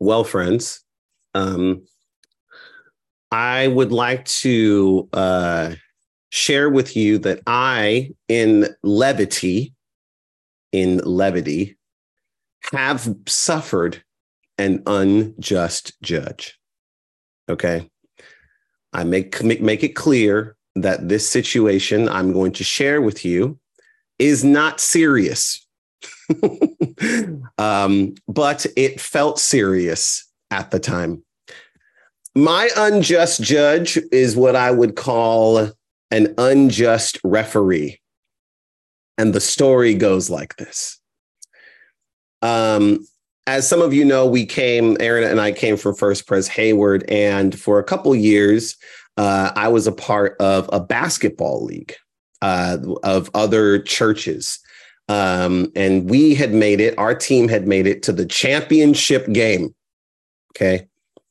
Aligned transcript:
Well, 0.00 0.24
friends, 0.24 0.82
um, 1.34 1.84
I 3.30 3.68
would 3.68 3.92
like 3.92 4.24
to 4.24 5.08
uh, 5.12 5.74
share 6.30 6.70
with 6.70 6.96
you 6.96 7.18
that 7.18 7.40
I, 7.46 8.12
in 8.26 8.68
levity, 8.82 9.74
in 10.72 10.98
levity, 10.98 11.76
have 12.72 13.14
suffered 13.26 14.02
an 14.56 14.82
unjust 14.86 16.00
judge. 16.02 16.58
Okay. 17.48 17.90
I 18.92 19.04
make, 19.04 19.42
make, 19.42 19.60
make 19.60 19.84
it 19.84 19.94
clear 19.94 20.56
that 20.76 21.08
this 21.08 21.28
situation 21.28 22.08
I'm 22.08 22.32
going 22.32 22.52
to 22.52 22.64
share 22.64 23.02
with 23.02 23.24
you 23.24 23.58
is 24.18 24.44
not 24.44 24.80
serious. 24.80 25.66
um, 27.58 28.14
but 28.28 28.66
it 28.76 29.00
felt 29.00 29.38
serious 29.38 30.26
at 30.50 30.70
the 30.70 30.80
time. 30.80 31.22
My 32.34 32.70
unjust 32.76 33.42
judge 33.42 33.98
is 34.12 34.36
what 34.36 34.54
I 34.54 34.70
would 34.70 34.96
call 34.96 35.70
an 36.10 36.34
unjust 36.38 37.18
referee. 37.24 38.00
And 39.18 39.34
the 39.34 39.40
story 39.40 39.94
goes 39.94 40.30
like 40.30 40.56
this. 40.56 40.98
Um, 42.42 43.06
as 43.46 43.68
some 43.68 43.82
of 43.82 43.92
you 43.92 44.04
know, 44.04 44.26
we 44.26 44.46
came, 44.46 44.96
Aaron 45.00 45.24
and 45.24 45.40
I 45.40 45.52
came 45.52 45.76
from 45.76 45.94
First 45.94 46.26
Pres 46.26 46.48
Hayward, 46.48 47.04
and 47.08 47.58
for 47.58 47.78
a 47.78 47.84
couple 47.84 48.14
years, 48.14 48.76
uh, 49.16 49.50
I 49.56 49.68
was 49.68 49.86
a 49.86 49.92
part 49.92 50.36
of 50.40 50.70
a 50.72 50.80
basketball 50.80 51.64
league 51.64 51.94
uh, 52.42 52.78
of 53.02 53.30
other 53.34 53.80
churches. 53.80 54.58
Um, 55.10 55.72
and 55.74 56.08
we 56.08 56.36
had 56.36 56.54
made 56.54 56.80
it, 56.80 56.96
our 56.96 57.16
team 57.16 57.48
had 57.48 57.66
made 57.66 57.88
it 57.88 58.00
to 58.04 58.12
the 58.12 58.24
championship 58.24 59.26
game. 59.32 59.74
Okay. 60.52 60.86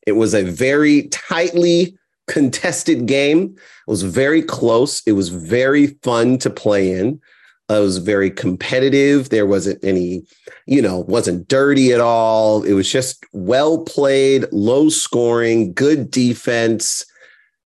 It 0.06 0.12
was 0.12 0.34
a 0.34 0.42
very 0.42 1.04
tightly 1.08 1.96
contested 2.28 3.06
game. 3.06 3.56
It 3.56 3.90
was 3.90 4.02
very 4.02 4.42
close. 4.42 5.02
It 5.06 5.12
was 5.12 5.30
very 5.30 5.98
fun 6.02 6.36
to 6.40 6.50
play 6.50 6.92
in. 6.92 7.22
Uh, 7.70 7.76
it 7.76 7.80
was 7.80 7.96
very 7.96 8.30
competitive. 8.30 9.30
There 9.30 9.46
wasn't 9.46 9.82
any, 9.82 10.24
you 10.66 10.82
know, 10.82 10.98
wasn't 10.98 11.48
dirty 11.48 11.94
at 11.94 12.02
all. 12.02 12.62
It 12.64 12.74
was 12.74 12.92
just 12.92 13.24
well 13.32 13.82
played, 13.84 14.44
low 14.52 14.90
scoring, 14.90 15.72
good 15.72 16.10
defense. 16.10 17.06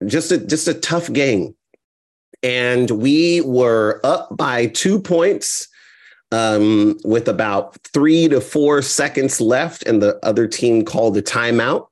Just 0.08 0.32
a 0.32 0.40
just 0.40 0.68
a 0.68 0.74
tough 0.74 1.14
game. 1.14 1.54
And 2.42 2.90
we 2.90 3.42
were 3.42 4.02
up 4.04 4.36
by 4.36 4.68
two 4.68 5.00
points 5.00 5.68
um, 6.32 6.98
with 7.04 7.28
about 7.28 7.78
three 7.94 8.28
to 8.28 8.42
four 8.42 8.82
seconds 8.82 9.42
left, 9.42 9.84
and 9.84 10.02
the 10.02 10.20
other 10.24 10.48
team 10.48 10.86
called 10.86 11.18
a 11.18 11.22
timeout. 11.22 11.88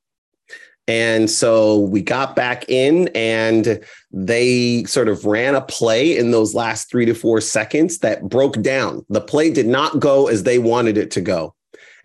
And 0.89 1.29
so 1.29 1.79
we 1.79 2.01
got 2.01 2.35
back 2.35 2.69
in, 2.69 3.09
and 3.09 3.83
they 4.11 4.85
sort 4.85 5.09
of 5.09 5.25
ran 5.25 5.55
a 5.55 5.61
play 5.61 6.17
in 6.17 6.31
those 6.31 6.55
last 6.55 6.89
three 6.89 7.05
to 7.05 7.13
four 7.13 7.41
seconds 7.41 7.99
that 7.99 8.29
broke 8.29 8.61
down. 8.61 9.05
The 9.09 9.21
play 9.21 9.51
did 9.51 9.67
not 9.67 9.99
go 9.99 10.27
as 10.27 10.43
they 10.43 10.59
wanted 10.59 10.97
it 10.97 11.11
to 11.11 11.21
go. 11.21 11.53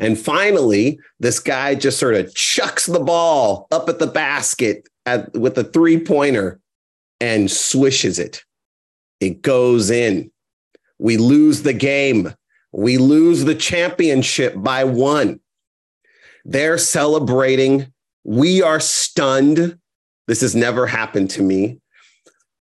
And 0.00 0.18
finally, 0.18 0.98
this 1.20 1.38
guy 1.38 1.76
just 1.76 2.00
sort 2.00 2.14
of 2.14 2.34
chucks 2.34 2.86
the 2.86 2.98
ball 2.98 3.68
up 3.70 3.88
at 3.88 4.00
the 4.00 4.08
basket 4.08 4.88
at, 5.06 5.32
with 5.32 5.56
a 5.58 5.64
three 5.64 6.00
pointer 6.00 6.58
and 7.20 7.48
swishes 7.48 8.18
it. 8.18 8.42
It 9.20 9.42
goes 9.42 9.90
in. 9.90 10.32
We 11.02 11.16
lose 11.16 11.62
the 11.62 11.72
game. 11.72 12.32
We 12.70 12.96
lose 12.96 13.44
the 13.44 13.56
championship 13.56 14.54
by 14.56 14.84
one. 14.84 15.40
They're 16.44 16.78
celebrating. 16.78 17.92
We 18.22 18.62
are 18.62 18.78
stunned. 18.78 19.80
This 20.28 20.42
has 20.42 20.54
never 20.54 20.86
happened 20.86 21.30
to 21.30 21.42
me. 21.42 21.80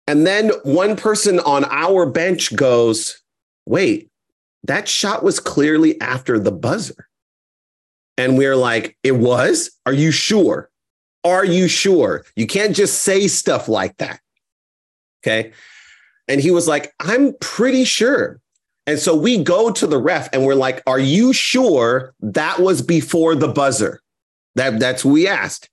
And 0.06 0.28
then 0.28 0.52
one 0.64 0.98
person 0.98 1.40
on 1.40 1.64
our 1.72 2.06
bench 2.06 2.54
goes, 2.54 3.22
Wait, 3.66 4.12
that 4.66 4.90
shot 4.90 5.24
was 5.24 5.40
clearly 5.40 6.00
after 6.02 6.38
the 6.38 6.52
buzzer. 6.52 7.08
And 8.18 8.38
we're 8.38 8.58
like, 8.58 8.98
It 9.02 9.14
was? 9.14 9.72
Are 9.86 9.94
you 9.94 10.12
sure? 10.12 10.70
Are 11.24 11.46
you 11.46 11.70
sure? 11.70 12.26
You 12.36 12.48
can't 12.48 12.76
just 12.76 13.02
say 13.02 13.30
stuff 13.30 13.70
like 13.70 13.96
that. 13.98 14.20
Okay. 15.24 15.54
And 16.28 16.42
he 16.42 16.52
was 16.52 16.68
like, 16.68 16.94
I'm 17.00 17.34
pretty 17.40 17.84
sure. 17.84 18.40
And 18.88 19.00
so 19.00 19.16
we 19.16 19.44
go 19.44 19.72
to 19.72 19.88
the 19.88 19.98
ref 19.98 20.30
and 20.32 20.46
we're 20.46 20.56
like, 20.56 20.82
Are 20.88 21.00
you 21.00 21.34
sure 21.34 22.14
that 22.22 22.60
was 22.60 22.82
before 22.82 23.36
the 23.36 23.48
buzzer? 23.48 24.02
That, 24.56 24.80
that's 24.80 25.04
we 25.04 25.28
asked. 25.28 25.70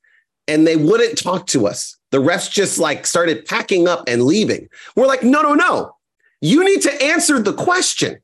And 0.48 0.66
they 0.66 0.76
wouldn't 0.76 1.18
talk 1.18 1.46
to 1.48 1.66
us. 1.66 1.96
The 2.10 2.18
refs 2.18 2.50
just 2.50 2.78
like 2.78 3.06
started 3.06 3.44
packing 3.46 3.86
up 3.86 4.04
and 4.08 4.22
leaving. 4.22 4.68
We're 4.96 5.06
like, 5.06 5.22
No, 5.22 5.42
no, 5.42 5.54
no. 5.54 5.96
You 6.40 6.64
need 6.64 6.82
to 6.82 7.02
answer 7.02 7.38
the 7.38 7.52
question. 7.52 8.18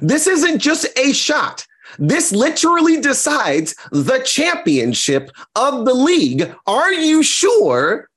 This 0.00 0.26
isn't 0.26 0.58
just 0.58 0.86
a 0.98 1.12
shot. 1.12 1.66
This 1.98 2.32
literally 2.32 3.00
decides 3.00 3.74
the 3.90 4.20
championship 4.24 5.30
of 5.56 5.84
the 5.84 5.94
league. 5.94 6.54
Are 6.66 6.92
you 6.92 7.22
sure 7.22 8.08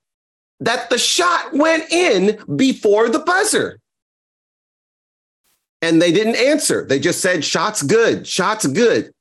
that 0.59 0.89
the 0.89 0.97
shot 0.97 1.53
went 1.53 1.91
in 1.91 2.39
before 2.55 3.09
the 3.09 3.19
buzzer. 3.19 3.79
And 5.81 6.01
they 6.01 6.11
didn't 6.11 6.37
answer. 6.37 6.85
They 6.85 6.99
just 6.99 7.21
said, 7.21 7.43
shots 7.43 7.81
good, 7.81 8.25
shots 8.25 8.65
good. 8.65 9.11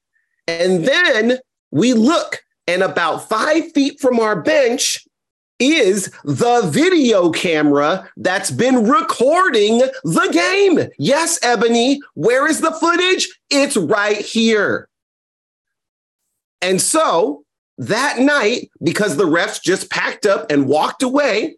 And 0.46 0.84
then 0.84 1.38
we 1.72 1.92
look, 1.92 2.44
and 2.66 2.82
about 2.82 3.28
five 3.28 3.72
feet 3.72 4.00
from 4.00 4.20
our 4.20 4.40
bench 4.40 5.04
is 5.58 6.10
the 6.24 6.62
video 6.72 7.30
camera 7.30 8.08
that's 8.16 8.50
been 8.50 8.86
recording 8.88 9.78
the 10.04 10.28
game. 10.32 10.88
Yes, 10.98 11.38
Ebony, 11.42 12.00
where 12.14 12.48
is 12.48 12.60
the 12.60 12.72
footage? 12.72 13.28
It's 13.50 13.76
right 13.76 14.18
here. 14.18 14.88
And 16.60 16.80
so 16.80 17.44
that 17.78 18.18
night, 18.18 18.70
because 18.82 19.16
the 19.16 19.24
refs 19.24 19.62
just 19.62 19.90
packed 19.90 20.26
up 20.26 20.50
and 20.50 20.68
walked 20.68 21.02
away, 21.02 21.56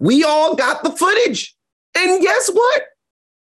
we 0.00 0.24
all 0.24 0.54
got 0.54 0.82
the 0.82 0.90
footage. 0.90 1.54
And 1.96 2.22
guess 2.22 2.50
what? 2.50 2.82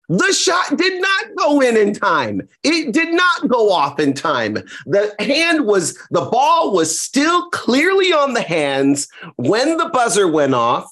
The 0.09 0.33
shot 0.33 0.75
did 0.75 0.99
not 1.01 1.25
go 1.37 1.61
in 1.61 1.77
in 1.77 1.93
time. 1.93 2.41
It 2.63 2.93
did 2.93 3.13
not 3.13 3.47
go 3.47 3.71
off 3.71 3.99
in 3.99 4.13
time. 4.13 4.57
The 4.87 5.13
hand 5.19 5.67
was, 5.67 5.95
the 6.09 6.27
ball 6.31 6.73
was 6.73 6.99
still 6.99 7.49
clearly 7.51 8.11
on 8.11 8.33
the 8.33 8.41
hands 8.41 9.07
when 9.35 9.77
the 9.77 9.89
buzzer 9.89 10.27
went 10.27 10.55
off. 10.55 10.91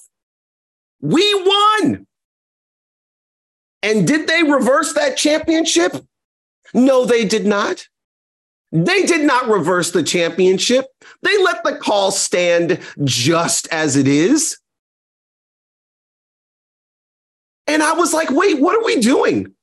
We 1.00 1.34
won. 1.34 2.06
And 3.82 4.06
did 4.06 4.28
they 4.28 4.44
reverse 4.44 4.92
that 4.94 5.16
championship? 5.16 5.96
No, 6.72 7.04
they 7.04 7.24
did 7.24 7.44
not. 7.44 7.86
They 8.70 9.02
did 9.02 9.26
not 9.26 9.48
reverse 9.48 9.92
the 9.92 10.02
championship. 10.02 10.86
They 11.22 11.42
let 11.42 11.64
the 11.64 11.76
call 11.76 12.10
stand 12.10 12.80
just 13.04 13.66
as 13.72 13.96
it 13.96 14.06
is. 14.06 14.58
And 17.66 17.82
I 17.82 17.92
was 17.92 18.12
like, 18.12 18.30
wait, 18.30 18.60
what 18.60 18.76
are 18.76 18.84
we 18.84 19.00
doing? 19.00 19.54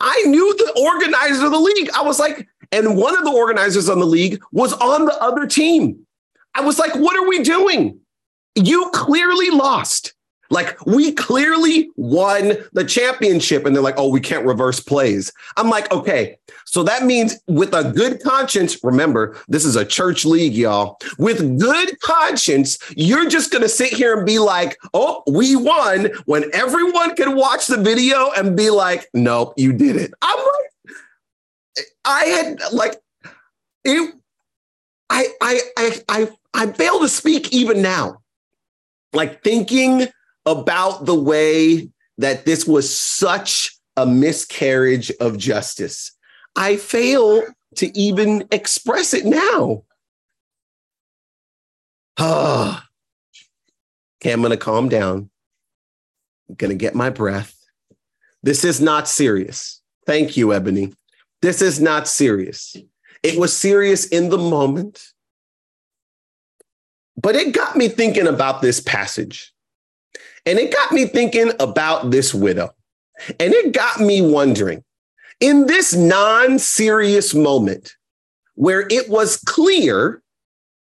I 0.00 0.22
knew 0.26 0.54
the 0.56 0.82
organizer 0.82 1.46
of 1.46 1.52
the 1.52 1.58
league. 1.58 1.90
I 1.94 2.02
was 2.02 2.18
like, 2.18 2.48
and 2.72 2.96
one 2.96 3.16
of 3.16 3.24
the 3.24 3.32
organizers 3.32 3.88
on 3.88 4.00
the 4.00 4.06
league 4.06 4.42
was 4.52 4.72
on 4.74 5.06
the 5.06 5.14
other 5.22 5.46
team. 5.46 6.06
I 6.54 6.62
was 6.62 6.78
like, 6.78 6.94
what 6.94 7.16
are 7.16 7.28
we 7.28 7.42
doing? 7.42 8.00
You 8.54 8.90
clearly 8.92 9.50
lost. 9.50 10.14
Like 10.50 10.84
we 10.86 11.12
clearly 11.12 11.90
won 11.96 12.54
the 12.72 12.84
championship, 12.84 13.64
and 13.64 13.74
they're 13.74 13.82
like, 13.82 13.98
"Oh, 13.98 14.08
we 14.08 14.20
can't 14.20 14.44
reverse 14.44 14.80
plays." 14.80 15.32
I'm 15.56 15.70
like, 15.70 15.90
"Okay, 15.90 16.38
so 16.66 16.82
that 16.82 17.04
means 17.04 17.38
with 17.46 17.74
a 17.74 17.92
good 17.92 18.22
conscience, 18.22 18.82
remember 18.84 19.36
this 19.48 19.64
is 19.64 19.76
a 19.76 19.84
church 19.84 20.24
league, 20.24 20.54
y'all. 20.54 20.98
With 21.18 21.58
good 21.58 21.98
conscience, 22.00 22.78
you're 22.96 23.28
just 23.28 23.50
gonna 23.50 23.68
sit 23.68 23.92
here 23.92 24.16
and 24.16 24.26
be 24.26 24.38
like, 24.38 24.76
"Oh, 24.92 25.22
we 25.26 25.56
won," 25.56 26.10
when 26.26 26.44
everyone 26.52 27.16
can 27.16 27.36
watch 27.36 27.66
the 27.66 27.78
video 27.78 28.30
and 28.36 28.56
be 28.56 28.70
like, 28.70 29.08
"Nope, 29.14 29.54
you 29.56 29.72
did 29.72 29.96
it." 29.96 30.12
I'm 30.20 30.38
like, 30.38 31.86
I 32.04 32.24
had 32.24 32.60
like 32.72 33.00
it. 33.84 34.14
I 35.10 35.28
I 35.40 35.60
I 35.76 36.02
I 36.08 36.28
I 36.54 36.66
fail 36.72 37.00
to 37.00 37.08
speak 37.08 37.52
even 37.52 37.82
now. 37.82 38.18
Like 39.12 39.42
thinking 39.42 40.08
about 40.46 41.06
the 41.06 41.14
way 41.14 41.88
that 42.18 42.44
this 42.44 42.66
was 42.66 42.94
such 42.94 43.76
a 43.96 44.06
miscarriage 44.06 45.10
of 45.20 45.38
justice. 45.38 46.12
I 46.56 46.76
fail 46.76 47.44
to 47.76 47.98
even 47.98 48.46
express 48.50 49.14
it 49.14 49.24
now. 49.24 49.84
Ah. 52.18 52.86
okay, 54.20 54.32
I'm 54.32 54.40
going 54.40 54.50
to 54.50 54.56
calm 54.56 54.88
down. 54.88 55.30
I'm 56.48 56.54
going 56.56 56.70
to 56.70 56.76
get 56.76 56.94
my 56.94 57.10
breath. 57.10 57.56
This 58.42 58.64
is 58.64 58.80
not 58.80 59.08
serious. 59.08 59.80
Thank 60.06 60.36
you, 60.36 60.52
Ebony. 60.52 60.92
This 61.42 61.62
is 61.62 61.80
not 61.80 62.06
serious. 62.06 62.76
It 63.22 63.38
was 63.38 63.56
serious 63.56 64.06
in 64.06 64.28
the 64.28 64.38
moment. 64.38 65.08
But 67.16 67.36
it 67.36 67.54
got 67.54 67.76
me 67.76 67.88
thinking 67.88 68.26
about 68.26 68.60
this 68.60 68.80
passage. 68.80 69.53
And 70.46 70.58
it 70.58 70.72
got 70.72 70.92
me 70.92 71.06
thinking 71.06 71.52
about 71.60 72.10
this 72.10 72.34
widow. 72.34 72.74
And 73.40 73.52
it 73.52 73.72
got 73.72 74.00
me 74.00 74.20
wondering 74.20 74.84
in 75.40 75.66
this 75.66 75.94
non 75.94 76.58
serious 76.58 77.34
moment 77.34 77.96
where 78.54 78.86
it 78.90 79.08
was 79.08 79.36
clear 79.36 80.22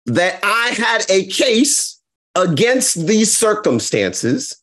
that 0.05 0.39
I 0.43 0.69
had 0.69 1.05
a 1.09 1.25
case 1.27 2.01
against 2.35 3.07
these 3.07 3.35
circumstances, 3.35 4.61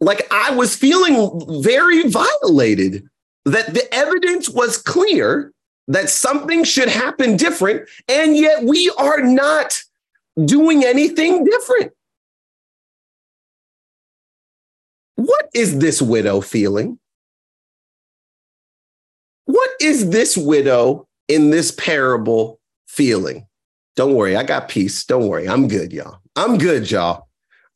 like 0.00 0.26
I 0.30 0.54
was 0.54 0.74
feeling 0.74 1.62
very 1.62 2.08
violated, 2.08 3.06
that 3.44 3.74
the 3.74 3.92
evidence 3.94 4.48
was 4.48 4.78
clear 4.78 5.52
that 5.88 6.10
something 6.10 6.64
should 6.64 6.88
happen 6.88 7.36
different, 7.36 7.88
and 8.08 8.36
yet 8.36 8.64
we 8.64 8.90
are 8.98 9.22
not 9.22 9.80
doing 10.44 10.84
anything 10.84 11.44
different. 11.44 11.92
What 15.16 15.48
is 15.54 15.78
this 15.78 16.00
widow 16.00 16.40
feeling? 16.40 16.98
What 19.46 19.70
is 19.80 20.10
this 20.10 20.36
widow 20.36 21.08
in 21.28 21.50
this 21.50 21.70
parable 21.70 22.60
feeling? 22.86 23.46
Don't 23.96 24.14
worry, 24.14 24.36
I 24.36 24.42
got 24.42 24.68
peace. 24.68 25.04
Don't 25.04 25.28
worry, 25.28 25.48
I'm 25.48 25.68
good, 25.68 25.92
y'all. 25.92 26.18
I'm 26.36 26.58
good, 26.58 26.90
y'all. 26.90 27.28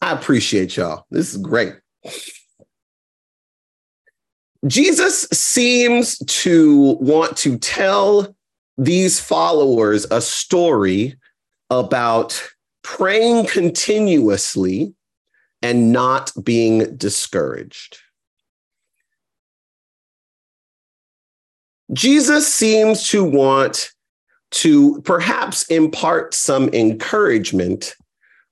I 0.02 0.12
appreciate 0.12 0.76
y'all. 0.76 1.06
This 1.10 1.32
is 1.32 1.38
great. 1.38 1.75
Jesus 4.66 5.22
seems 5.32 6.19
to 6.19 6.98
want 7.00 7.37
to 7.38 7.56
tell 7.58 8.34
these 8.76 9.19
followers 9.19 10.06
a 10.10 10.20
story 10.20 11.16
about 11.70 12.42
praying 12.82 13.46
continuously 13.46 14.94
and 15.62 15.93
not 15.93 16.33
being 16.43 16.97
discouraged. 16.97 17.99
Jesus 21.93 22.53
seems 22.53 23.09
to 23.09 23.25
want 23.25 23.91
to 24.53 25.01
perhaps 25.03 25.65
impart 25.65 26.35
some 26.35 26.69
encouragement 26.69 27.95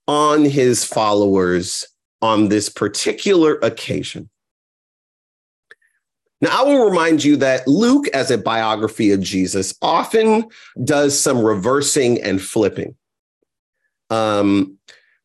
on 0.07 0.45
his 0.45 0.85
followers 0.85 1.87
on 2.21 2.49
this 2.49 2.69
particular 2.69 3.55
occasion. 3.63 4.29
Now, 6.41 6.61
I 6.61 6.63
will 6.63 6.89
remind 6.89 7.25
you 7.25 7.37
that 7.37 7.67
Luke, 7.67 8.07
as 8.09 8.31
a 8.31 8.39
biography 8.39 9.11
of 9.11 9.21
Jesus, 9.21 9.75
often 9.83 10.49
does 10.85 11.19
some 11.19 11.43
reversing 11.43 12.23
and 12.23 12.41
flipping. 12.41 12.95
Um, 14.11 14.79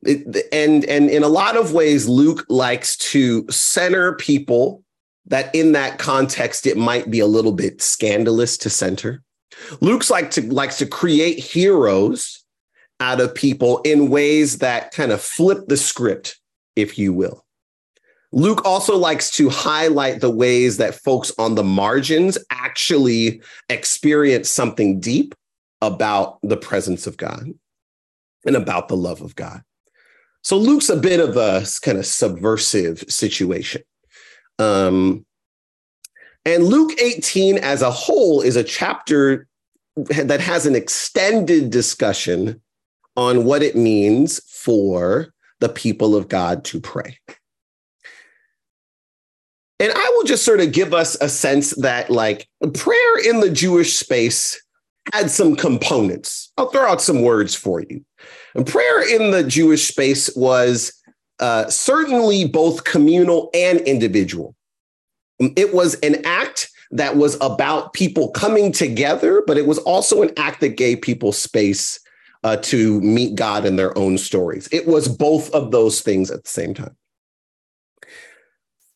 and 0.06 0.86
and 0.86 1.10
in 1.10 1.24
a 1.24 1.28
lot 1.28 1.56
of 1.56 1.74
ways, 1.74 2.08
Luke 2.08 2.46
likes 2.50 2.98
to 2.98 3.46
center 3.50 4.14
people 4.16 4.84
that 5.26 5.54
in 5.56 5.72
that 5.72 6.00
context 6.00 6.68
it 6.68 6.78
might 6.78 7.10
be 7.10 7.20
a 7.20 7.28
little 7.28 7.54
bit 7.54 7.82
scandalous 7.82 8.58
to 8.58 8.70
center. 8.70 9.22
Luke's 9.82 10.10
like 10.10 10.32
to 10.32 10.42
likes 10.42 10.78
to 10.80 10.86
create 10.86 11.40
heroes 11.40 12.44
out 13.00 13.22
of 13.22 13.36
people 13.36 13.80
in 13.80 14.10
ways 14.10 14.60
that 14.60 14.92
kind 14.92 15.12
of 15.12 15.22
flip 15.22 15.68
the 15.68 15.78
script, 15.78 16.40
if 16.76 16.98
you 16.98 17.14
will. 17.14 17.46
Luke 18.32 18.66
also 18.66 18.98
likes 18.98 19.30
to 19.32 19.50
highlight 19.50 20.20
the 20.20 20.30
ways 20.30 20.78
that 20.78 20.96
folks 20.96 21.32
on 21.38 21.54
the 21.54 21.64
margins 21.64 22.38
actually 22.50 23.42
experience 23.70 24.50
something 24.50 25.00
deep 25.00 25.36
about 25.82 26.40
the 26.42 26.58
presence 26.58 27.06
of 27.06 27.16
God 27.18 27.48
and 28.46 28.56
about 28.56 28.88
the 28.88 28.98
love 28.98 29.22
of 29.22 29.36
God. 29.36 29.62
So 30.44 30.58
Luke's 30.58 30.90
a 30.90 30.98
bit 30.98 31.20
of 31.20 31.38
a 31.38 31.66
kind 31.82 31.98
of 31.98 32.06
subversive 32.06 33.04
situation. 33.08 33.82
Um, 34.60 35.26
and 36.46 36.66
Luke 36.66 37.00
18 37.00 37.58
as 37.58 37.82
a 37.82 37.92
whole 37.92 38.42
is 38.42 38.58
a 38.58 38.64
chapter 38.64 39.48
that 39.96 40.42
has 40.42 40.66
an 40.66 40.76
extended 40.76 41.70
discussion 41.70 42.62
on 43.16 43.46
what 43.46 43.64
it 43.64 43.76
means 43.76 44.42
for 44.50 45.34
the 45.60 45.70
people 45.70 46.16
of 46.16 46.28
God 46.28 46.66
to 46.66 46.82
pray. 46.82 47.18
And 49.80 49.92
I 49.96 50.12
will 50.16 50.24
just 50.24 50.44
sort 50.44 50.60
of 50.60 50.72
give 50.72 50.94
us 50.94 51.16
a 51.22 51.30
sense 51.30 51.72
that, 51.72 52.10
like, 52.10 52.48
prayer 52.74 53.30
in 53.30 53.40
the 53.40 53.50
Jewish 53.50 53.96
space 53.96 54.62
had 55.14 55.30
some 55.30 55.56
components. 55.56 56.52
I'll 56.58 56.70
throw 56.70 56.90
out 56.90 57.02
some 57.02 57.22
words 57.22 57.56
for 57.56 57.82
you. 57.82 58.04
And 58.56 58.66
prayer 58.66 59.02
in 59.16 59.32
the 59.32 59.44
Jewish 59.44 59.88
space 59.88 60.34
was 60.36 60.94
uh, 61.40 61.70
certainly 61.70 62.46
both 62.46 62.84
communal 62.84 63.50
and 63.54 63.80
individual. 63.82 64.56
It 65.40 65.74
was 65.74 65.96
an 65.96 66.24
act 66.26 66.70
that 66.92 67.18
was 67.18 67.38
about 67.42 67.94
people 67.94 68.30
coming 68.32 68.72
together, 68.72 69.44
but 69.46 69.58
it 69.58 69.66
was 69.66 69.80
also 69.80 70.22
an 70.22 70.32
act 70.38 70.62
that 70.62 70.78
gave 70.78 71.02
people 71.02 71.32
space 71.32 72.00
uh, 72.44 72.58
to 72.58 73.02
meet 73.02 73.36
God 73.36 73.66
in 73.66 73.78
their 73.78 73.98
own 73.98 74.18
stories. 74.18 74.70
It 74.72 74.86
was 74.88 75.08
both 75.08 75.50
of 75.56 75.72
those 75.72 76.02
things 76.02 76.30
at 76.30 76.44
the 76.44 76.50
same 76.50 76.74
time 76.74 76.96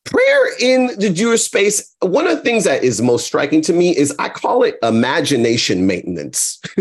prayer 0.08 0.50
in 0.60 0.88
the 1.00 1.10
Jewish 1.10 1.44
space, 1.44 1.96
one 2.00 2.28
of 2.28 2.38
the 2.38 2.44
things 2.44 2.64
that 2.64 2.84
is 2.84 3.02
most 3.02 3.26
striking 3.26 3.62
to 3.62 3.74
me 3.74 3.96
is 3.96 4.14
I 4.20 4.30
call 4.30 4.64
it 4.64 4.78
imagination 4.82 5.86
maintenance. 5.86 6.60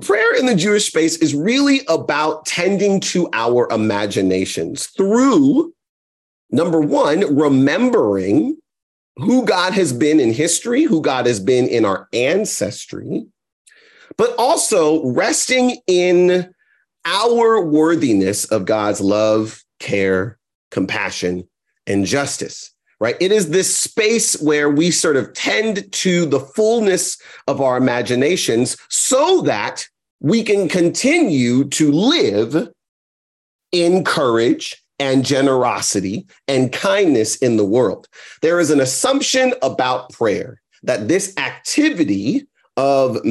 prayer 0.00 0.34
in 0.36 0.46
the 0.46 0.54
Jewish 0.56 0.86
space 0.86 1.16
is 1.18 1.34
really 1.34 1.80
about 1.88 2.46
tending 2.46 3.00
to 3.00 3.28
our 3.32 3.68
imaginations 3.70 4.86
through, 4.86 5.74
number 6.50 6.80
one, 6.80 7.36
remembering 7.36 8.56
who 9.16 9.44
God 9.44 9.72
has 9.74 9.92
been 9.92 10.20
in 10.20 10.32
history, 10.32 10.84
who 10.84 11.00
God 11.00 11.26
has 11.26 11.40
been 11.40 11.68
in 11.68 11.84
our 11.84 12.08
ancestry, 12.12 13.26
but 14.16 14.34
also 14.38 15.04
resting 15.06 15.78
in 15.86 16.52
our 17.04 17.64
worthiness 17.64 18.44
of 18.46 18.64
God's 18.64 19.00
love, 19.00 19.62
care, 19.78 20.38
compassion, 20.70 21.48
and 21.86 22.04
justice, 22.06 22.72
right? 23.00 23.16
It 23.20 23.32
is 23.32 23.50
this 23.50 23.76
space 23.76 24.40
where 24.40 24.70
we 24.70 24.90
sort 24.90 25.16
of 25.16 25.32
tend 25.34 25.90
to 25.92 26.26
the 26.26 26.40
fullness 26.40 27.18
of 27.46 27.60
our 27.60 27.76
imaginations 27.76 28.76
so 28.88 29.42
that 29.42 29.86
we 30.20 30.42
can 30.42 30.68
continue 30.68 31.64
to 31.64 31.92
live 31.92 32.68
in 33.72 34.04
courage 34.04 34.82
and 34.98 35.24
generosity 35.24 36.26
and 36.46 36.72
kindness 36.72 37.36
in 37.36 37.56
the 37.56 37.64
world. 37.64 38.06
There 38.42 38.60
is 38.60 38.70
an 38.70 38.80
assumption 38.80 39.52
about 39.62 40.10
prayer 40.10 40.60
that 40.84 41.08
this 41.08 41.34
activity 41.36 42.46
of 42.76 43.22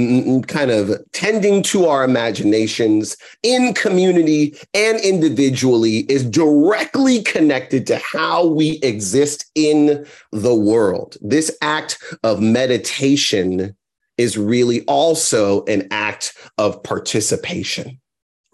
kind 0.48 0.72
of 0.72 0.92
tending 1.12 1.62
to 1.64 1.86
our 1.86 2.04
imaginations 2.04 3.18
in 3.42 3.74
community 3.74 4.56
and 4.74 5.00
individually 5.02 6.00
is 6.10 6.24
directly 6.24 7.22
connected 7.24 7.86
to 7.88 7.98
how 7.98 8.46
we 8.46 8.80
exist 8.84 9.52
in 9.56 10.06
the 10.32 10.56
world. 10.56 11.18
This 11.22 11.56
act 11.62 12.02
of 12.24 12.40
meditation 12.40 13.76
is 14.18 14.38
really 14.38 14.82
also 14.86 15.66
an 15.66 15.88
act 15.92 16.38
of 16.58 16.82
participation, 16.84 18.00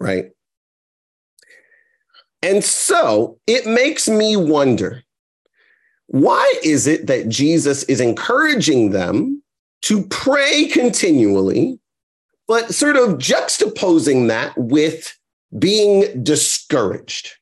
right? 0.00 0.30
And 2.42 2.64
so 2.64 3.38
it 3.46 3.66
makes 3.66 4.08
me 4.08 4.36
wonder 4.36 5.02
why 6.06 6.52
is 6.64 6.88
it 6.88 7.06
that 7.06 7.28
Jesus 7.28 7.84
is 7.84 8.00
encouraging 8.00 8.90
them 8.90 9.42
to 9.82 10.04
pray 10.06 10.66
continually, 10.68 11.78
but 12.46 12.74
sort 12.74 12.96
of 12.96 13.18
juxtaposing 13.18 14.28
that 14.28 14.56
with 14.56 15.16
being 15.58 16.22
discouraged. 16.22 17.32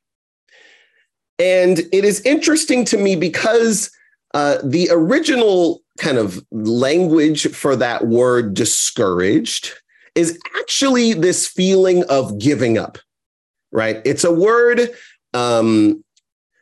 And 1.39 1.79
it 1.93 2.05
is 2.05 2.21
interesting 2.23 2.85
to 2.87 2.97
me 2.97 3.17
because 3.17 3.91
uh, 4.35 4.59
the 4.63 4.89
original 4.91 5.83
kind 5.99 6.19
of 6.19 6.45
language 6.51 7.51
for 7.53 7.77
that 7.77 8.07
word 8.07 8.55
discouraged 8.55 9.73
is 10.15 10.39
actually 10.59 11.13
this 11.13 11.47
feeling 11.47 12.05
of 12.05 12.39
giving 12.39 12.77
up, 12.77 12.99
right? 13.73 14.03
It's 14.05 14.25
a 14.25 14.33
word. 14.33 14.91
Um, 15.33 16.05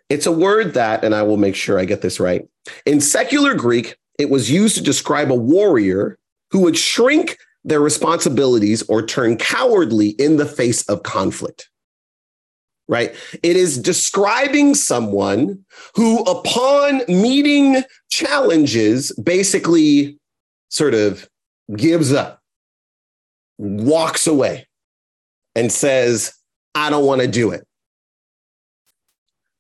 it's 0.09 0.27
a 0.27 0.33
word 0.33 0.75
that, 0.75 1.05
and 1.05 1.15
I 1.15 1.23
will 1.23 1.37
make 1.37 1.57
sure 1.57 1.79
I 1.79 1.85
get 1.85 2.03
this 2.03 2.21
right. 2.21 2.47
In 2.85 3.01
secular 3.01 3.55
Greek, 3.55 3.97
it 4.19 4.31
was 4.31 4.51
used 4.51 4.77
to 4.77 4.83
describe 4.83 5.31
a 5.31 5.35
warrior 5.35 6.19
who 6.51 6.61
would 6.61 6.77
shrink 6.77 7.39
their 7.65 7.81
responsibilities 7.81 8.83
or 8.89 9.05
turn 9.05 9.37
cowardly 9.37 10.11
in 10.11 10.37
the 10.37 10.47
face 10.47 10.89
of 10.89 11.03
conflict. 11.03 11.69
Right? 12.89 13.17
It 13.43 13.57
is 13.57 13.79
describing 13.79 14.77
someone 14.77 15.65
who, 15.97 16.23
upon 16.23 17.03
meeting 17.09 17.83
challenges, 18.11 19.11
basically 19.23 20.19
sort 20.69 20.95
of 20.95 21.29
gives 21.77 22.13
up, 22.13 22.41
walks 23.59 24.29
away, 24.29 24.69
and 25.57 25.73
says, 25.73 26.33
I 26.77 26.91
don't 26.91 27.07
want 27.07 27.23
to 27.23 27.27
do 27.27 27.51
it. 27.51 27.66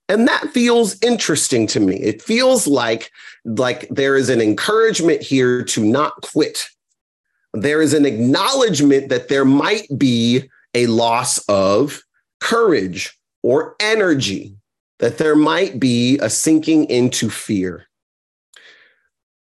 And 0.09 0.29
that 0.29 0.51
feels 0.51 0.97
interesting 1.03 1.67
to 1.69 1.81
me. 1.81 1.97
It 1.97 2.23
feels 2.23 2.67
like, 2.67 3.11
like 3.45 3.89
there 3.89 4.17
is 4.17 4.29
an 4.29 4.41
encouragement 4.41 5.21
here 5.21 5.65
to 5.65 5.85
not 5.85 6.21
quit. 6.23 6.69
There 7.53 7.83
is 7.83 7.93
an 7.93 8.07
acknowledgement 8.07 9.09
that 9.09 9.29
there 9.29 9.45
might 9.45 9.87
be 9.99 10.49
a 10.75 10.87
loss 10.87 11.39
of 11.49 12.03
courage 12.41 13.19
or 13.43 13.75
energy, 13.81 14.57
that 14.99 15.19
there 15.19 15.37
might 15.37 15.81
be 15.81 16.19
a 16.19 16.31
sinking 16.31 16.85
into 16.85 17.31
fear. 17.31 17.87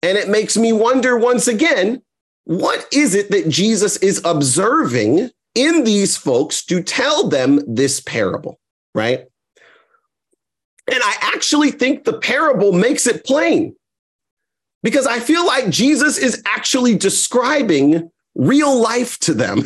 And 0.03 0.17
it 0.17 0.29
makes 0.29 0.57
me 0.57 0.73
wonder 0.73 1.17
once 1.19 1.49
again 1.49 2.03
what 2.45 2.87
is 2.93 3.15
it 3.15 3.31
that 3.33 3.49
Jesus 3.49 3.97
is 3.97 4.23
observing 4.25 5.31
in 5.57 5.85
these 5.85 6.17
folks 6.17 6.65
to 6.67 6.83
tell 6.83 7.29
them 7.29 7.61
this 7.67 8.01
parable, 8.01 8.61
right? 8.95 9.27
And 10.89 11.03
I 11.03 11.15
actually 11.21 11.71
think 11.71 12.05
the 12.05 12.19
parable 12.19 12.73
makes 12.73 13.07
it 13.07 13.25
plain 13.25 13.75
because 14.83 15.07
I 15.07 15.19
feel 15.19 15.45
like 15.45 15.69
Jesus 15.69 16.17
is 16.17 16.43
actually 16.47 16.97
describing 16.97 18.11
real 18.35 18.81
life 18.81 19.19
to 19.21 19.35
them. 19.35 19.65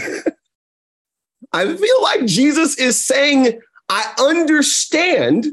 I 1.53 1.77
feel 1.77 2.03
like 2.03 2.27
Jesus 2.27 2.79
is 2.79 3.05
saying, 3.05 3.61
I 3.89 4.15
understand 4.19 5.47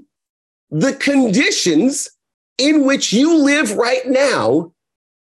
the 0.69 0.93
conditions 0.93 2.09
in 2.57 2.85
which 2.85 3.11
you 3.11 3.43
live 3.43 3.73
right 3.73 4.05
now 4.05 4.73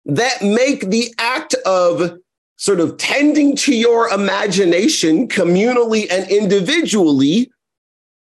that 0.06 0.42
make 0.42 0.90
the 0.90 1.14
act 1.18 1.54
of 1.66 2.18
sort 2.58 2.80
of 2.80 2.98
tending 2.98 3.56
to 3.56 3.76
your 3.76 4.10
imagination 4.10 5.28
communally 5.28 6.08
and 6.10 6.30
individually 6.30 7.52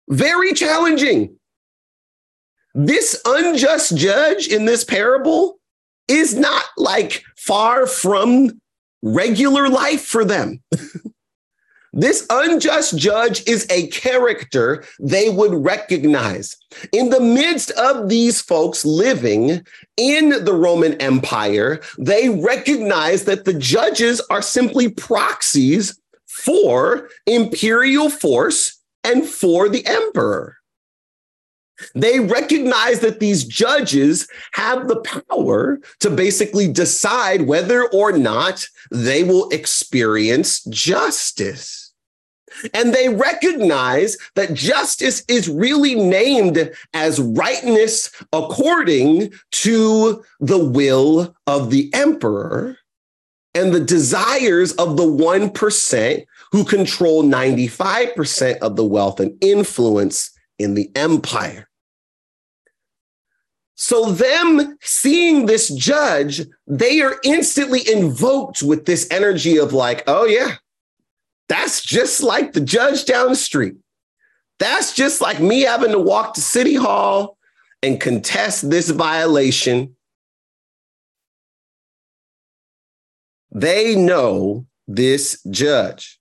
very 0.09 0.53
challenging. 0.53 1.37
This 2.75 3.21
unjust 3.25 3.97
judge 3.97 4.49
in 4.49 4.65
this 4.65 4.85
parable 4.85 5.59
is 6.09 6.35
not 6.35 6.65
like 6.77 7.23
far 7.37 7.87
from 7.87 8.61
regular 9.03 9.69
life 9.69 10.05
for 10.05 10.25
them. 10.25 10.63
This 11.93 12.25
unjust 12.31 12.97
judge 12.97 13.47
is 13.49 13.67
a 13.69 13.89
character 13.89 14.85
they 15.01 15.29
would 15.29 15.53
recognize. 15.53 16.57
In 16.93 17.11
the 17.11 17.21
midst 17.21 17.73
of 17.73 18.09
these 18.09 18.41
folks 18.41 18.85
living 18.85 19.67
in 19.97 20.45
the 20.45 20.55
Roman 20.55 20.95
Empire, 20.95 21.81
they 21.99 22.29
recognize 22.29 23.25
that 23.25 23.45
the 23.45 23.55
judges 23.55 24.21
are 24.31 24.43
simply 24.43 24.89
proxies 24.89 25.99
for 26.29 27.09
imperial 27.27 28.09
force 28.09 28.79
and 29.03 29.27
for 29.27 29.69
the 29.69 29.85
emperor. 29.85 30.60
They 31.95 32.21
recognize 32.21 33.01
that 33.01 33.21
these 33.21 33.45
judges 33.45 34.29
have 34.53 34.89
the 34.89 35.01
power 35.29 35.81
to 36.01 36.11
basically 36.11 36.71
decide 36.73 37.43
whether 37.43 37.89
or 37.89 38.13
not 38.13 38.67
they 38.91 39.25
will 39.25 39.49
experience 39.51 40.65
justice. 40.65 41.93
And 42.75 42.93
they 42.93 43.09
recognize 43.09 44.17
that 44.35 44.55
justice 44.55 45.25
is 45.29 45.49
really 45.49 45.95
named 45.95 46.73
as 46.95 47.21
rightness 47.21 48.11
according 48.33 49.33
to 49.53 50.25
the 50.41 50.59
will 50.59 51.35
of 51.47 51.71
the 51.71 51.91
emperor 51.95 52.77
and 53.55 53.73
the 53.73 53.81
desires 53.81 54.73
of 54.75 54.97
the 54.97 55.05
1% 55.05 56.25
who 56.53 56.65
control 56.65 57.23
95% 57.23 58.59
of 58.59 58.77
the 58.77 58.85
wealth 58.85 59.21
and 59.21 59.37
influence 59.43 60.31
in 60.59 60.75
the 60.75 60.91
empire. 60.95 61.70
So, 63.83 64.13
them 64.13 64.77
seeing 64.83 65.47
this 65.47 65.71
judge, 65.71 66.43
they 66.67 67.01
are 67.01 67.19
instantly 67.25 67.81
invoked 67.91 68.63
with 68.63 68.85
this 68.85 69.09
energy 69.11 69.57
of, 69.57 69.73
like, 69.73 70.05
oh, 70.07 70.27
yeah, 70.27 70.57
that's 71.49 71.83
just 71.83 72.23
like 72.23 72.53
the 72.53 72.61
judge 72.61 73.07
down 73.07 73.31
the 73.31 73.37
street. 73.37 73.77
That's 74.59 74.95
just 74.95 75.23
like 75.23 75.41
me 75.41 75.63
having 75.63 75.93
to 75.93 75.99
walk 75.99 76.35
to 76.35 76.43
City 76.43 76.75
Hall 76.75 77.39
and 77.83 77.99
contest 77.99 78.69
this 78.69 78.91
violation. 78.91 79.97
They 83.51 83.97
know 83.97 84.67
this 84.89 85.43
judge. 85.49 86.21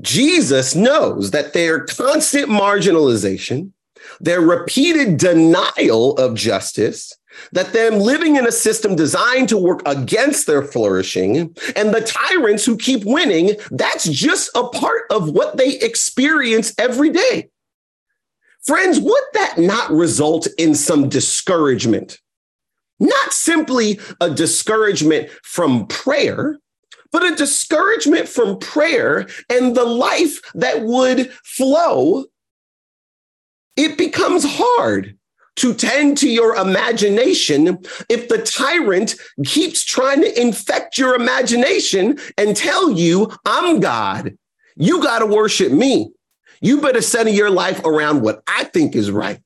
Jesus 0.00 0.74
knows 0.74 1.32
that 1.32 1.52
their 1.52 1.84
constant 1.84 2.48
marginalization, 2.48 3.72
their 4.20 4.40
repeated 4.40 5.16
denial 5.16 6.16
of 6.16 6.34
justice, 6.34 7.12
that 7.52 7.72
them 7.72 7.94
living 7.94 8.36
in 8.36 8.46
a 8.46 8.52
system 8.52 8.96
designed 8.96 9.48
to 9.48 9.56
work 9.56 9.82
against 9.86 10.46
their 10.46 10.62
flourishing 10.62 11.54
and 11.76 11.94
the 11.94 12.00
tyrants 12.00 12.64
who 12.64 12.76
keep 12.76 13.04
winning, 13.04 13.56
that's 13.70 14.08
just 14.08 14.50
a 14.54 14.64
part 14.68 15.02
of 15.10 15.30
what 15.30 15.56
they 15.56 15.78
experience 15.78 16.74
every 16.78 17.10
day. 17.10 17.48
Friends, 18.62 19.00
would 19.00 19.24
that 19.32 19.58
not 19.58 19.90
result 19.90 20.46
in 20.58 20.74
some 20.74 21.08
discouragement? 21.08 22.18
Not 22.98 23.32
simply 23.32 23.98
a 24.20 24.28
discouragement 24.28 25.30
from 25.42 25.86
prayer, 25.86 26.58
but 27.10 27.24
a 27.24 27.34
discouragement 27.34 28.28
from 28.28 28.58
prayer 28.58 29.26
and 29.48 29.74
the 29.74 29.84
life 29.84 30.40
that 30.54 30.82
would 30.82 31.32
flow. 31.42 32.26
It 33.76 33.96
becomes 33.96 34.44
hard 34.44 35.16
to 35.56 35.74
tend 35.74 36.16
to 36.18 36.28
your 36.28 36.56
imagination 36.56 37.78
if 38.08 38.28
the 38.28 38.38
tyrant 38.38 39.14
keeps 39.44 39.84
trying 39.84 40.22
to 40.22 40.40
infect 40.40 40.96
your 40.96 41.14
imagination 41.14 42.18
and 42.38 42.56
tell 42.56 42.90
you, 42.90 43.30
I'm 43.44 43.80
God. 43.80 44.36
You 44.76 45.02
got 45.02 45.18
to 45.18 45.26
worship 45.26 45.72
me. 45.72 46.12
You 46.62 46.80
better 46.80 47.02
center 47.02 47.30
your 47.30 47.50
life 47.50 47.84
around 47.84 48.22
what 48.22 48.42
I 48.46 48.64
think 48.64 48.94
is 48.94 49.10
right. 49.10 49.42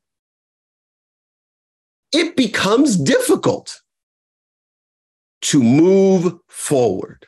It 2.12 2.36
becomes 2.36 2.96
difficult 2.96 3.80
to 5.42 5.62
move 5.62 6.38
forward. 6.48 7.26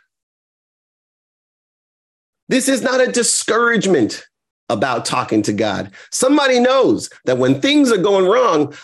This 2.48 2.68
is 2.68 2.82
not 2.82 3.00
a 3.00 3.10
discouragement 3.10 4.24
about 4.68 5.04
talking 5.04 5.42
to 5.42 5.52
God. 5.52 5.92
Somebody 6.10 6.60
knows 6.60 7.10
that 7.24 7.38
when 7.38 7.60
things 7.60 7.92
are 7.92 7.98
going 7.98 8.26
wrong, 8.26 8.74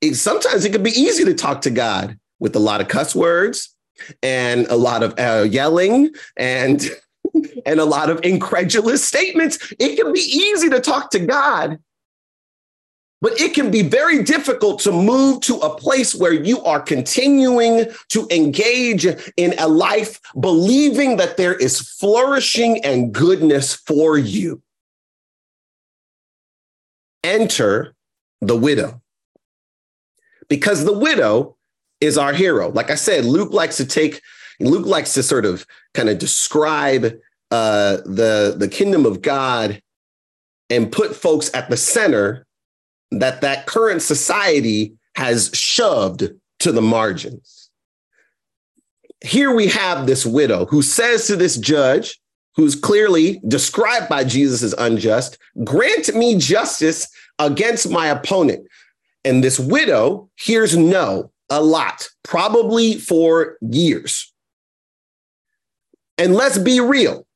it, 0.00 0.14
sometimes 0.14 0.64
it 0.64 0.72
can 0.72 0.82
be 0.82 0.90
easy 0.90 1.24
to 1.24 1.34
talk 1.34 1.62
to 1.62 1.70
God 1.70 2.18
with 2.38 2.56
a 2.56 2.60
lot 2.60 2.80
of 2.80 2.88
cuss 2.88 3.14
words 3.14 3.74
and 4.22 4.66
a 4.66 4.76
lot 4.76 5.02
of 5.02 5.14
uh, 5.18 5.44
yelling 5.48 6.10
and 6.36 6.90
and 7.66 7.80
a 7.80 7.84
lot 7.84 8.10
of 8.10 8.20
incredulous 8.24 9.04
statements. 9.04 9.72
It 9.78 9.96
can 9.96 10.12
be 10.12 10.20
easy 10.20 10.68
to 10.70 10.80
talk 10.80 11.10
to 11.12 11.20
God, 11.20 11.78
but 13.20 13.40
it 13.40 13.54
can 13.54 13.70
be 13.70 13.82
very 13.82 14.24
difficult 14.24 14.80
to 14.80 14.92
move 14.92 15.40
to 15.42 15.56
a 15.58 15.74
place 15.76 16.14
where 16.14 16.32
you 16.32 16.62
are 16.64 16.80
continuing 16.80 17.86
to 18.08 18.26
engage 18.30 19.06
in 19.36 19.54
a 19.58 19.68
life 19.68 20.20
believing 20.40 21.16
that 21.18 21.36
there 21.36 21.54
is 21.54 21.80
flourishing 21.80 22.84
and 22.84 23.12
goodness 23.12 23.74
for 23.74 24.18
you 24.18 24.60
enter 27.24 27.94
the 28.40 28.56
widow. 28.56 29.00
Because 30.48 30.84
the 30.84 30.98
widow 30.98 31.56
is 32.00 32.18
our 32.18 32.32
hero. 32.32 32.70
Like 32.70 32.90
I 32.90 32.96
said, 32.96 33.24
Luke 33.24 33.52
likes 33.52 33.76
to 33.76 33.86
take, 33.86 34.20
Luke 34.60 34.86
likes 34.86 35.14
to 35.14 35.22
sort 35.22 35.46
of 35.46 35.66
kind 35.94 36.08
of 36.08 36.18
describe 36.18 37.14
uh, 37.50 37.98
the, 38.04 38.54
the 38.58 38.68
kingdom 38.68 39.06
of 39.06 39.22
God 39.22 39.80
and 40.68 40.90
put 40.90 41.14
folks 41.14 41.50
at 41.54 41.70
the 41.70 41.76
center 41.76 42.46
that 43.12 43.42
that 43.42 43.66
current 43.66 44.02
society 44.02 44.94
has 45.14 45.50
shoved 45.52 46.30
to 46.60 46.72
the 46.72 46.82
margins. 46.82 47.70
Here 49.20 49.54
we 49.54 49.68
have 49.68 50.06
this 50.06 50.26
widow 50.26 50.64
who 50.66 50.82
says 50.82 51.26
to 51.26 51.36
this 51.36 51.56
judge, 51.56 52.18
who's 52.54 52.74
clearly 52.74 53.40
described 53.48 54.08
by 54.08 54.24
Jesus 54.24 54.62
as 54.62 54.74
unjust, 54.74 55.38
grant 55.64 56.14
me 56.14 56.36
justice 56.36 57.08
against 57.38 57.90
my 57.90 58.06
opponent. 58.08 58.66
And 59.24 59.42
this 59.42 59.58
widow 59.58 60.30
hears 60.36 60.76
no 60.76 61.30
a 61.48 61.62
lot, 61.62 62.08
probably 62.22 62.94
for 62.94 63.56
years. 63.60 64.32
And 66.18 66.34
let's 66.34 66.58
be 66.58 66.80
real 66.80 67.26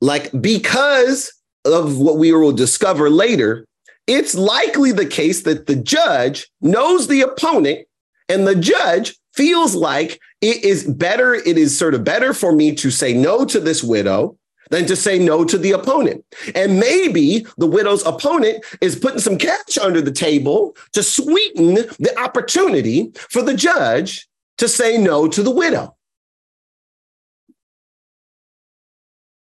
like, 0.00 0.30
because 0.40 1.32
of 1.64 1.98
what 1.98 2.16
we 2.16 2.32
will 2.32 2.52
discover 2.52 3.10
later, 3.10 3.66
it's 4.06 4.34
likely 4.34 4.92
the 4.92 5.06
case 5.06 5.42
that 5.42 5.66
the 5.66 5.76
judge 5.76 6.48
knows 6.60 7.06
the 7.06 7.20
opponent 7.20 7.86
and 8.28 8.46
the 8.46 8.54
judge 8.54 9.16
feels 9.40 9.74
like 9.74 10.20
it 10.42 10.62
is 10.62 10.84
better, 10.84 11.32
it 11.32 11.56
is 11.56 11.76
sort 11.76 11.94
of 11.94 12.04
better 12.04 12.34
for 12.34 12.52
me 12.52 12.74
to 12.74 12.90
say 12.90 13.14
no 13.14 13.46
to 13.46 13.58
this 13.58 13.82
widow 13.82 14.36
than 14.68 14.84
to 14.84 14.94
say 14.94 15.18
no 15.18 15.46
to 15.46 15.56
the 15.56 15.72
opponent. 15.72 16.22
And 16.54 16.78
maybe 16.78 17.46
the 17.56 17.66
widow's 17.66 18.04
opponent 18.04 18.62
is 18.82 18.98
putting 18.98 19.18
some 19.18 19.38
cash 19.38 19.78
under 19.80 20.02
the 20.02 20.12
table 20.12 20.76
to 20.92 21.02
sweeten 21.02 21.76
the 21.98 22.14
opportunity 22.18 23.12
for 23.30 23.40
the 23.40 23.54
judge 23.54 24.28
to 24.58 24.68
say 24.68 24.98
no 24.98 25.26
to 25.26 25.42
the 25.42 25.50
widow. 25.50 25.96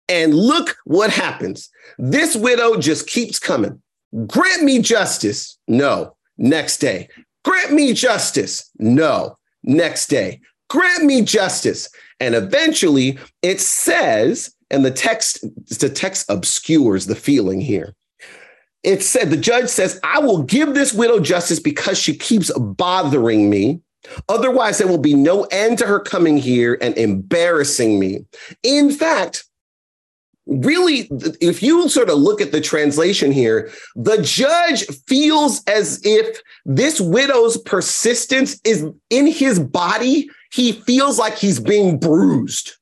And 0.08 0.32
look 0.32 0.76
what 0.84 1.10
happens. 1.10 1.70
This 1.98 2.36
widow 2.36 2.76
just 2.76 3.08
keeps 3.08 3.40
coming. 3.40 3.82
Grant 4.28 4.62
me 4.62 4.78
justice. 4.78 5.58
No. 5.66 6.14
Next 6.38 6.78
day. 6.78 7.08
Grant 7.44 7.72
me 7.72 7.92
justice. 7.94 8.70
No. 8.78 9.38
Next 9.64 10.08
day. 10.08 10.40
Grant 10.68 11.04
me 11.04 11.22
justice. 11.22 11.88
And 12.20 12.34
eventually 12.34 13.18
it 13.42 13.60
says, 13.60 14.54
and 14.70 14.84
the 14.84 14.90
text, 14.90 15.44
the 15.80 15.90
text 15.90 16.30
obscures 16.30 17.06
the 17.06 17.14
feeling 17.14 17.60
here. 17.60 17.94
It 18.82 19.02
said, 19.02 19.30
the 19.30 19.36
judge 19.36 19.68
says, 19.68 20.00
I 20.02 20.18
will 20.18 20.42
give 20.42 20.74
this 20.74 20.92
widow 20.92 21.20
justice 21.20 21.60
because 21.60 21.98
she 21.98 22.16
keeps 22.16 22.50
bothering 22.58 23.48
me. 23.48 23.80
Otherwise, 24.28 24.78
there 24.78 24.88
will 24.88 24.98
be 24.98 25.14
no 25.14 25.44
end 25.44 25.78
to 25.78 25.86
her 25.86 26.00
coming 26.00 26.36
here 26.36 26.76
and 26.80 26.96
embarrassing 26.98 28.00
me. 28.00 28.24
In 28.64 28.90
fact, 28.90 29.44
really, 30.60 31.08
if 31.40 31.62
you 31.62 31.88
sort 31.88 32.10
of 32.10 32.18
look 32.18 32.40
at 32.40 32.52
the 32.52 32.60
translation 32.60 33.32
here, 33.32 33.70
the 33.94 34.20
judge 34.22 34.86
feels 35.06 35.62
as 35.64 36.00
if 36.04 36.40
this 36.64 37.00
widow's 37.00 37.56
persistence 37.58 38.60
is 38.64 38.86
in 39.10 39.26
his 39.26 39.58
body. 39.58 40.30
He 40.52 40.72
feels 40.72 41.18
like 41.18 41.38
he's 41.38 41.60
being 41.60 41.98
bruised. 41.98 42.72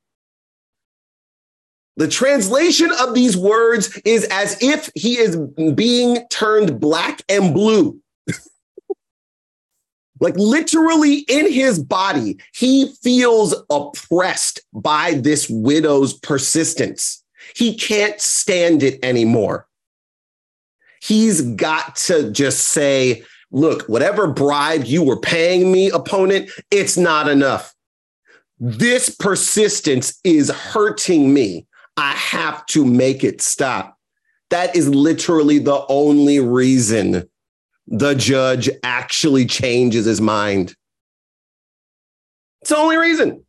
The 1.97 2.09
translation 2.09 2.91
of 2.99 3.15
these 3.15 3.37
words 3.37 3.97
is 4.05 4.25
as 4.31 4.57
if 4.62 4.91
he 4.95 5.19
is 5.19 5.37
being 5.75 6.27
turned 6.31 6.81
black 6.81 7.23
and 7.29 7.53
blue. 7.53 8.00
like 10.21 10.35
literally 10.37 11.19
in 11.29 11.53
his 11.53 11.79
body, 11.79 12.39
he 12.55 12.95
feels 13.03 13.55
oppressed 13.69 14.62
by 14.73 15.15
this 15.15 15.49
widow's 15.50 16.15
persistence. 16.15 17.20
He 17.54 17.76
can't 17.76 18.21
stand 18.21 18.83
it 18.83 18.99
anymore. 19.04 19.66
He's 21.02 21.42
got 21.42 21.97
to 21.97 22.30
just 22.30 22.69
say, 22.69 23.25
look, 23.50 23.83
whatever 23.88 24.26
bribe 24.26 24.85
you 24.85 25.02
were 25.02 25.19
paying 25.19 25.73
me, 25.73 25.90
opponent, 25.90 26.50
it's 26.71 26.97
not 26.97 27.28
enough. 27.28 27.75
This 28.59 29.09
persistence 29.09 30.21
is 30.23 30.50
hurting 30.50 31.33
me. 31.33 31.66
I 31.97 32.12
have 32.12 32.64
to 32.66 32.85
make 32.85 33.25
it 33.25 33.40
stop. 33.40 33.97
That 34.50 34.76
is 34.76 34.88
literally 34.88 35.59
the 35.59 35.85
only 35.88 36.40
reason 36.40 37.28
the 37.87 38.14
judge 38.14 38.69
actually 38.83 39.47
changes 39.47 40.04
his 40.04 40.21
mind. 40.21 40.75
It's 42.61 42.71
the 42.71 42.76
only 42.76 42.97
reason. 42.97 43.45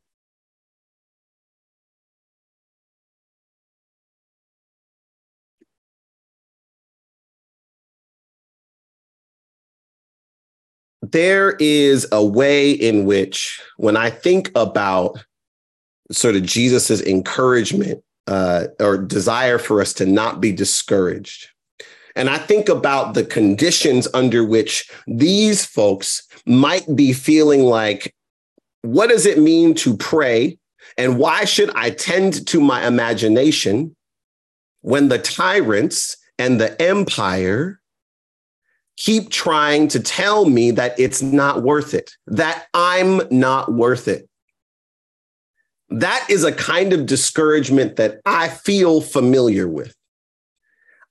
There 11.12 11.52
is 11.60 12.08
a 12.12 12.24
way 12.24 12.72
in 12.72 13.06
which, 13.06 13.62
when 13.78 13.98
I 13.98 14.10
think 14.10 14.52
about 14.56 15.24
sort 16.12 16.36
of 16.36 16.44
Jesus's 16.44 17.02
encouragement 17.02 18.04
uh, 18.28 18.68
or 18.80 18.98
desire 18.98 19.58
for 19.58 19.82
us 19.82 19.94
to 19.94 20.06
not 20.06 20.42
be 20.42 20.52
discouraged, 20.52 21.48
and 22.16 22.30
I 22.30 22.38
think 22.38 22.70
about 22.70 23.14
the 23.14 23.24
conditions 23.24 24.08
under 24.14 24.44
which 24.44 24.90
these 25.08 25.66
folks 25.66 26.24
might 26.46 26.96
be 26.96 27.14
feeling 27.14 27.64
like, 27.64 28.14
what 28.82 29.10
does 29.10 29.26
it 29.26 29.40
mean 29.40 29.74
to 29.76 29.96
pray? 29.96 30.58
And 30.98 31.18
why 31.18 31.46
should 31.46 31.72
I 31.76 31.92
tend 31.92 32.46
to 32.48 32.60
my 32.60 32.86
imagination 32.86 33.96
when 34.82 35.08
the 35.08 35.20
tyrants 35.20 36.18
and 36.38 36.60
the 36.60 36.80
empire 36.82 37.81
keep 39.02 39.32
trying 39.32 39.88
to 39.88 40.00
tell 40.00 40.46
me 40.46 40.70
that 40.70 41.00
it's 41.00 41.24
not 41.24 41.64
worth 41.64 41.96
it, 41.96 42.12
that 42.28 42.68
I'm 42.76 43.22
not 43.32 43.74
worth 43.74 44.08
it. 44.08 44.30
That 45.90 46.24
is 46.30 46.44
a 46.44 46.52
kind 46.52 46.94
of 46.94 47.08
discouragement 47.08 47.96
that 47.96 48.22
I 48.26 48.48
feel 48.48 49.02
familiar 49.02 49.68
with. 49.68 49.96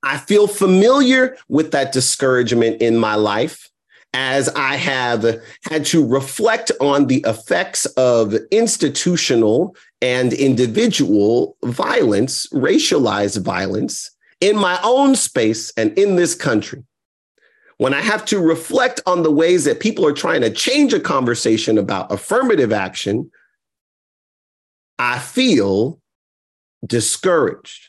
I 0.04 0.18
feel 0.18 0.46
familiar 0.46 1.36
with 1.48 1.72
that 1.72 1.90
discouragement 1.90 2.80
in 2.80 2.96
my 2.96 3.16
life 3.16 3.68
as 4.14 4.48
I 4.50 4.76
have 4.76 5.42
had 5.64 5.84
to 5.86 6.06
reflect 6.06 6.70
on 6.80 7.08
the 7.08 7.24
effects 7.26 7.86
of 7.86 8.34
institutional 8.52 9.74
and 10.00 10.32
individual 10.32 11.56
violence, 11.64 12.46
racialized 12.52 13.42
violence 13.42 14.12
in 14.40 14.56
my 14.56 14.78
own 14.84 15.16
space 15.16 15.72
and 15.76 15.96
in 15.98 16.14
this 16.14 16.36
country 16.36 16.84
when 17.80 17.94
I 17.94 18.02
have 18.02 18.26
to 18.26 18.38
reflect 18.38 19.00
on 19.06 19.22
the 19.22 19.30
ways 19.30 19.64
that 19.64 19.80
people 19.80 20.04
are 20.04 20.12
trying 20.12 20.42
to 20.42 20.50
change 20.50 20.92
a 20.92 21.00
conversation 21.00 21.78
about 21.78 22.12
affirmative 22.12 22.74
action, 22.74 23.30
I 24.98 25.18
feel 25.18 25.98
discouraged. 26.86 27.88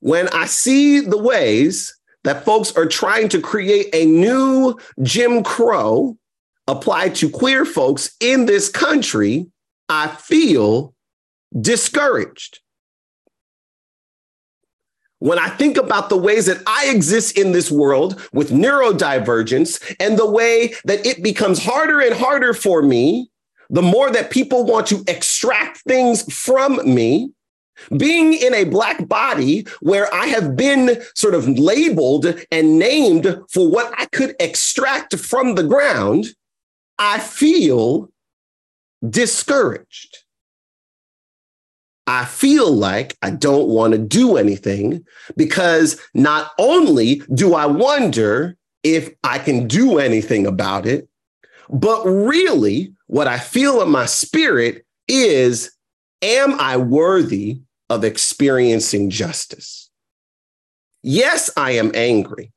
When 0.00 0.28
I 0.28 0.46
see 0.46 1.00
the 1.00 1.18
ways 1.18 1.94
that 2.22 2.46
folks 2.46 2.74
are 2.74 2.86
trying 2.86 3.28
to 3.28 3.40
create 3.42 3.90
a 3.92 4.06
new 4.06 4.78
Jim 5.02 5.42
Crow 5.42 6.16
applied 6.66 7.16
to 7.16 7.28
queer 7.28 7.66
folks 7.66 8.16
in 8.18 8.46
this 8.46 8.70
country, 8.70 9.44
I 9.90 10.08
feel 10.08 10.94
discouraged 11.60 12.60
when 15.20 15.38
I 15.38 15.48
think 15.48 15.76
about 15.76 16.08
the 16.08 16.16
ways 16.16 16.46
that 16.46 16.62
I 16.66 16.88
exist 16.88 17.38
in 17.38 17.52
this 17.52 17.70
world 17.70 18.20
with 18.32 18.50
neurodivergence 18.50 19.96
and 19.98 20.18
the 20.18 20.30
way 20.30 20.74
that 20.84 21.04
it 21.06 21.22
becomes 21.22 21.64
harder 21.64 22.00
and 22.00 22.14
harder 22.14 22.52
for 22.52 22.82
me, 22.82 23.30
the 23.70 23.82
more 23.82 24.10
that 24.10 24.30
people 24.30 24.64
want 24.64 24.86
to 24.88 25.02
extract 25.08 25.78
things 25.82 26.30
from 26.32 26.80
me, 26.94 27.30
being 27.96 28.34
in 28.34 28.54
a 28.54 28.64
black 28.64 29.08
body 29.08 29.66
where 29.80 30.12
I 30.12 30.26
have 30.26 30.56
been 30.56 31.02
sort 31.14 31.34
of 31.34 31.48
labeled 31.48 32.26
and 32.50 32.78
named 32.78 33.40
for 33.50 33.68
what 33.68 33.92
I 33.98 34.06
could 34.06 34.34
extract 34.38 35.16
from 35.16 35.54
the 35.54 35.64
ground, 35.64 36.26
I 36.98 37.18
feel 37.18 38.10
discouraged. 39.08 40.23
I 42.06 42.24
feel 42.24 42.70
like 42.70 43.16
I 43.22 43.30
don't 43.30 43.68
want 43.68 43.92
to 43.92 43.98
do 43.98 44.36
anything 44.36 45.04
because 45.36 46.00
not 46.12 46.52
only 46.58 47.22
do 47.32 47.54
I 47.54 47.66
wonder 47.66 48.56
if 48.82 49.10
I 49.24 49.38
can 49.38 49.66
do 49.66 49.98
anything 49.98 50.46
about 50.46 50.86
it, 50.86 51.08
but 51.70 52.04
really 52.04 52.92
what 53.06 53.26
I 53.26 53.38
feel 53.38 53.80
in 53.82 53.90
my 53.90 54.06
spirit 54.06 54.84
is 55.08 55.70
Am 56.22 56.58
I 56.58 56.78
worthy 56.78 57.60
of 57.90 58.02
experiencing 58.02 59.10
justice? 59.10 59.90
Yes, 61.02 61.50
I 61.54 61.72
am 61.72 61.92
angry. 61.94 62.50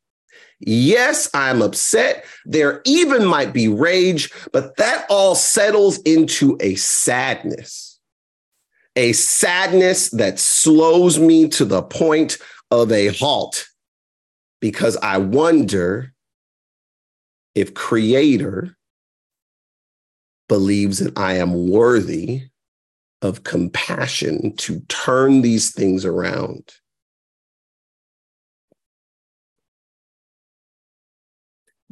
Yes, 0.62 1.30
I'm 1.34 1.62
upset. 1.62 2.24
There 2.46 2.82
even 2.86 3.26
might 3.26 3.52
be 3.52 3.68
rage, 3.68 4.32
but 4.54 4.78
that 4.78 5.06
all 5.10 5.36
settles 5.36 5.98
into 6.04 6.58
a 6.62 6.76
sadness 6.76 7.87
a 8.98 9.14
sadness 9.14 10.10
that 10.10 10.40
slows 10.40 11.20
me 11.20 11.48
to 11.48 11.64
the 11.64 11.84
point 11.84 12.40
of 12.72 12.92
a 12.92 13.10
halt 13.10 13.68
because 14.60 14.98
I 14.98 15.20
wonder 15.20 16.16
if 17.54 17.76
Creator 17.76 18.76
believes 20.50 20.98
that 20.98 21.16
I 21.18 21.34
am 21.34 21.70
worthy 21.70 22.42
of 23.22 23.44
compassion 23.44 24.56
to 24.58 24.80
turn 24.88 25.44
these 25.44 25.72
things 25.72 26.04
around. 26.04 26.74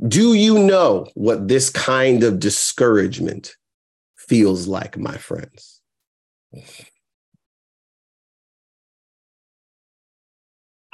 Do 0.07 0.33
you 0.33 0.57
know 0.57 1.07
what 1.13 1.47
this 1.47 1.69
kind 1.69 2.23
of 2.23 2.39
discouragement 2.39 3.55
feels 4.17 4.67
like, 4.67 4.97
my 4.97 5.17
friends? 5.17 5.81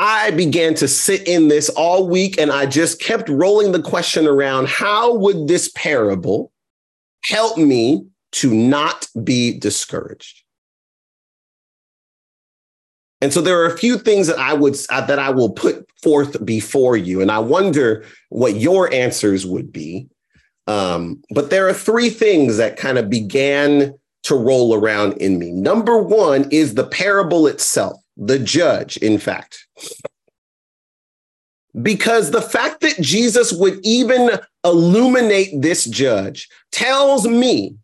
I 0.02 0.32
began 0.32 0.74
to 0.76 0.88
sit 0.88 1.28
in 1.28 1.48
this 1.48 1.70
all 1.70 2.08
week 2.08 2.40
and 2.40 2.52
I 2.52 2.66
just 2.66 3.00
kept 3.00 3.30
rolling 3.30 3.72
the 3.72 3.82
question 3.84 4.26
around 4.26 4.68
how 4.68 5.14
would 5.14 5.48
this 5.48 5.72
parable 5.76 6.52
help 7.24 7.56
me 7.56 8.08
to 8.32 8.52
not 8.52 9.08
be 9.24 9.60
discouraged? 9.60 10.42
And 13.22 13.32
so 13.32 13.42
there 13.42 13.62
are 13.62 13.68
a 13.68 13.78
few 13.78 14.00
things 14.00 14.26
that 14.26 14.40
I 14.40 14.54
would 14.54 14.76
uh, 14.90 15.06
that 15.06 15.20
I 15.20 15.30
will 15.30 15.52
put 15.52 15.88
forth 16.02 16.44
before 16.44 16.98
you, 16.98 17.22
and 17.22 17.32
I 17.32 17.38
wonder 17.38 18.04
what 18.30 18.56
your 18.56 18.92
answers 18.92 19.46
would 19.46 19.72
be. 19.72 20.08
Um, 20.66 21.22
but 21.30 21.52
there 21.52 21.68
are 21.68 21.74
three 21.74 22.10
things 22.10 22.58
that 22.58 22.76
kind 22.76 22.98
of 22.98 23.08
began 23.08 23.94
to 24.24 24.36
roll 24.36 24.74
around 24.74 25.14
in 25.18 25.38
me. 25.38 25.52
Number 25.52 26.00
one 26.00 26.50
is 26.50 26.74
the 26.74 26.88
parable 26.88 27.46
itself, 27.46 28.01
the 28.17 28.39
judge, 28.39 28.97
in 28.97 29.17
fact. 29.17 29.67
Because 31.82 32.32
the 32.32 32.41
fact 32.41 32.82
that 32.82 33.00
Jesus 33.00 33.54
would 33.54 33.80
even 33.84 34.39
illuminate 34.63 35.62
this 35.62 35.86
judge 35.86 36.50
tells 36.71 37.28
me 37.28 37.76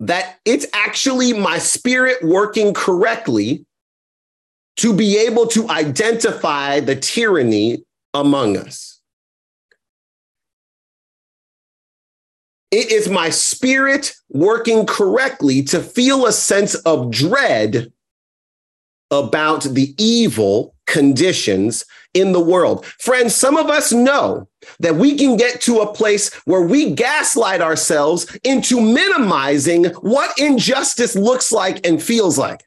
that 0.00 0.38
it's 0.44 0.66
actually 0.74 1.32
my 1.32 1.58
spirit 1.58 2.22
working 2.22 2.74
correctly 2.74 3.64
to 4.76 4.92
be 4.92 5.16
able 5.16 5.46
to 5.46 5.68
identify 5.70 6.80
the 6.80 6.96
tyranny 6.96 7.84
among 8.12 8.56
us. 8.56 9.00
It 12.70 12.90
is 12.90 13.08
my 13.08 13.30
spirit 13.30 14.14
working 14.28 14.84
correctly 14.84 15.62
to 15.64 15.80
feel 15.80 16.26
a 16.26 16.32
sense 16.32 16.74
of 16.74 17.10
dread 17.10 17.92
about 19.10 19.62
the 19.62 19.94
evil 19.98 20.74
conditions 20.86 21.84
in 22.14 22.32
the 22.32 22.40
world. 22.40 22.86
Friends, 22.86 23.34
some 23.34 23.56
of 23.56 23.66
us 23.66 23.92
know 23.92 24.48
that 24.78 24.94
we 24.94 25.16
can 25.16 25.36
get 25.36 25.60
to 25.62 25.80
a 25.80 25.92
place 25.92 26.32
where 26.44 26.62
we 26.62 26.92
gaslight 26.92 27.60
ourselves 27.60 28.38
into 28.44 28.80
minimizing 28.80 29.84
what 29.96 30.38
injustice 30.38 31.16
looks 31.16 31.52
like 31.52 31.84
and 31.86 32.02
feels 32.02 32.38
like. 32.38 32.64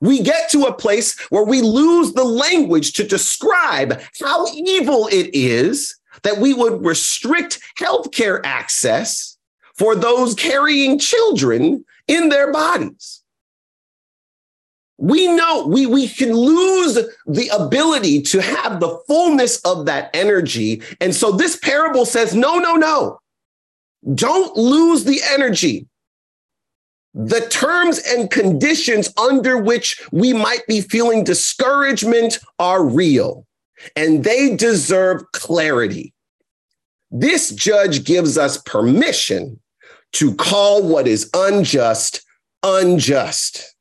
We 0.00 0.22
get 0.22 0.50
to 0.50 0.64
a 0.64 0.74
place 0.74 1.18
where 1.30 1.44
we 1.44 1.62
lose 1.62 2.12
the 2.12 2.24
language 2.24 2.94
to 2.94 3.06
describe 3.06 4.02
how 4.20 4.46
evil 4.52 5.08
it 5.10 5.30
is 5.32 5.96
that 6.24 6.38
we 6.38 6.52
would 6.52 6.84
restrict 6.84 7.60
healthcare 7.80 8.40
access 8.44 9.38
for 9.76 9.94
those 9.94 10.34
carrying 10.34 10.98
children 10.98 11.84
in 12.06 12.28
their 12.28 12.52
bodies 12.52 13.23
we 14.98 15.26
know 15.28 15.66
we, 15.66 15.86
we 15.86 16.08
can 16.08 16.32
lose 16.32 16.94
the 17.26 17.48
ability 17.48 18.22
to 18.22 18.40
have 18.40 18.80
the 18.80 18.98
fullness 19.06 19.60
of 19.62 19.86
that 19.86 20.10
energy. 20.14 20.82
And 21.00 21.14
so 21.14 21.32
this 21.32 21.56
parable 21.56 22.06
says, 22.06 22.34
no, 22.34 22.58
no, 22.58 22.74
no, 22.74 23.20
don't 24.14 24.56
lose 24.56 25.04
the 25.04 25.20
energy. 25.30 25.86
The 27.14 27.42
terms 27.48 28.00
and 28.08 28.30
conditions 28.30 29.12
under 29.16 29.56
which 29.58 30.00
we 30.10 30.32
might 30.32 30.66
be 30.66 30.80
feeling 30.80 31.24
discouragement 31.24 32.38
are 32.58 32.84
real 32.84 33.46
and 33.94 34.24
they 34.24 34.56
deserve 34.56 35.22
clarity. 35.32 36.12
This 37.10 37.50
judge 37.50 38.04
gives 38.04 38.36
us 38.36 38.58
permission 38.58 39.60
to 40.14 40.34
call 40.34 40.82
what 40.82 41.06
is 41.06 41.30
unjust 41.34 42.24
unjust. 42.64 43.73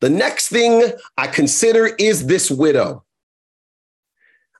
The 0.00 0.10
next 0.10 0.48
thing 0.48 0.92
I 1.16 1.26
consider 1.26 1.86
is 1.98 2.26
this 2.26 2.50
widow. 2.50 3.04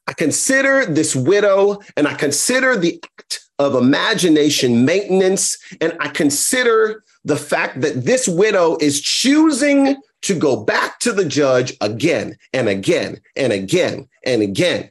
I 0.07 0.13
consider 0.13 0.87
this 0.87 1.17
widow 1.17 1.81
and 1.97 2.07
I 2.07 2.15
consider 2.15 2.77
the 2.77 3.01
act 3.19 3.47
of 3.59 3.75
imagination 3.75 4.85
maintenance. 4.85 5.59
And 5.81 5.97
I 6.01 6.09
consider 6.09 7.03
the 7.25 7.37
fact 7.37 7.81
that 7.81 8.05
this 8.05 8.29
widow 8.29 8.77
is 8.81 9.01
choosing 9.01 9.97
to 10.23 10.39
go 10.39 10.65
back 10.65 10.99
to 11.01 11.13
the 11.13 11.25
judge 11.25 11.77
again 11.81 12.37
and 12.53 12.69
again 12.69 13.21
and 13.35 13.53
again 13.53 14.09
and 14.25 14.43
again. 14.43 14.91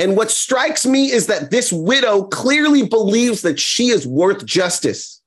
And 0.00 0.16
what 0.16 0.30
strikes 0.30 0.86
me 0.86 1.10
is 1.10 1.26
that 1.26 1.50
this 1.50 1.72
widow 1.72 2.22
clearly 2.24 2.86
believes 2.86 3.42
that 3.42 3.58
she 3.58 3.88
is 3.88 4.06
worth 4.06 4.46
justice 4.46 5.17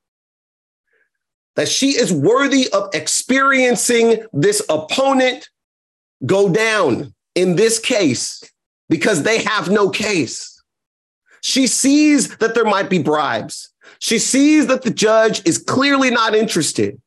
that 1.56 1.68
she 1.68 1.90
is 1.98 2.14
worthy 2.14 2.70
of 2.72 2.90
experiencing 2.94 4.26
this 4.34 4.62
opponent 4.70 5.50
go 6.26 6.50
down 6.50 7.14
in 7.36 7.56
this 7.56 7.80
case 7.80 8.44
because 8.90 9.24
they 9.24 9.44
have 9.44 9.70
no 9.70 9.90
case. 9.90 10.62
She 11.42 11.68
sees 11.68 12.38
that 12.38 12.56
there 12.56 12.66
might 12.66 12.90
be 12.90 13.00
bribes. 13.00 13.74
She 14.00 14.20
sees 14.20 14.68
that 14.68 14.84
the 14.84 14.92
judge 14.92 15.46
is 15.46 15.58
clearly 15.58 16.10
not 16.10 16.36
interested. 16.36 17.02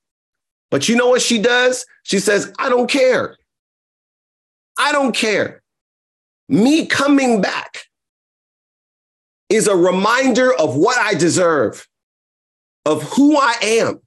But 0.70 0.88
you 0.88 0.96
know 0.96 1.08
what 1.08 1.22
she 1.22 1.40
does? 1.40 1.86
She 2.02 2.18
says, 2.18 2.52
I 2.58 2.68
don't 2.68 2.90
care. 2.90 3.36
I 4.78 4.92
don't 4.92 5.14
care. 5.14 5.62
Me 6.48 6.86
coming 6.86 7.40
back 7.40 7.84
is 9.48 9.68
a 9.68 9.76
reminder 9.76 10.52
of 10.52 10.74
what 10.76 10.98
I 10.98 11.14
deserve, 11.14 11.86
of 12.84 13.02
who 13.02 13.36
I 13.36 13.54
am 13.62 14.03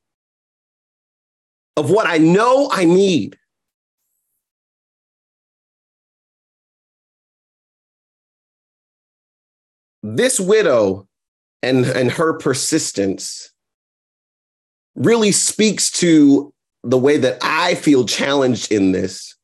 of 1.77 1.91
what 1.91 2.07
I 2.07 2.17
know 2.17 2.69
I 2.71 2.85
need. 2.85 3.37
This 10.01 10.39
widow 10.39 11.07
and, 11.61 11.85
and 11.85 12.11
her 12.11 12.33
persistence 12.33 13.51
really 14.95 15.31
speaks 15.31 15.91
to 15.91 16.51
the 16.83 16.97
way 16.97 17.17
that 17.17 17.37
I 17.41 17.75
feel 17.75 18.05
challenged 18.05 18.71
in 18.71 18.91
this 18.91 19.35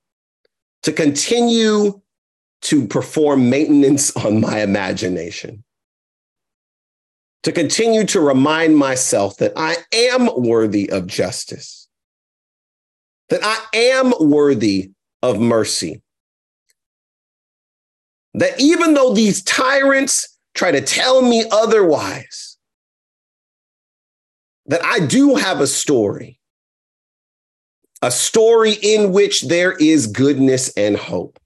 to 0.84 0.92
continue 0.92 2.02
to 2.64 2.88
perform 2.88 3.50
maintenance 3.50 4.16
on 4.16 4.42
my 4.42 4.62
imagination, 4.62 5.64
to 7.44 7.52
continue 7.52 8.06
to 8.06 8.20
remind 8.20 8.76
myself 8.76 9.38
that 9.38 9.54
I 9.56 9.78
am 9.92 10.30
worthy 10.36 10.90
of 10.90 11.06
justice 11.06 11.83
that 13.30 13.42
I 13.44 13.58
am 13.74 14.14
worthy 14.20 14.92
of 15.22 15.40
mercy. 15.40 16.02
That 18.34 18.60
even 18.60 18.94
though 18.94 19.14
these 19.14 19.44
tyrants 19.44 20.38
try 20.54 20.72
to 20.72 20.82
tell 20.82 21.22
me 21.22 21.46
otherwise, 21.52 22.58
that 24.66 24.84
I 24.84 25.00
do 25.06 25.36
have 25.36 25.62
a 25.62 25.68
story, 25.68 26.40
a 28.02 28.12
story 28.12 28.74
in 28.82 29.12
which 29.12 29.44
there 29.44 29.74
is 29.74 30.08
goodness 30.08 30.72
and 30.76 30.96
hope. 30.96 31.40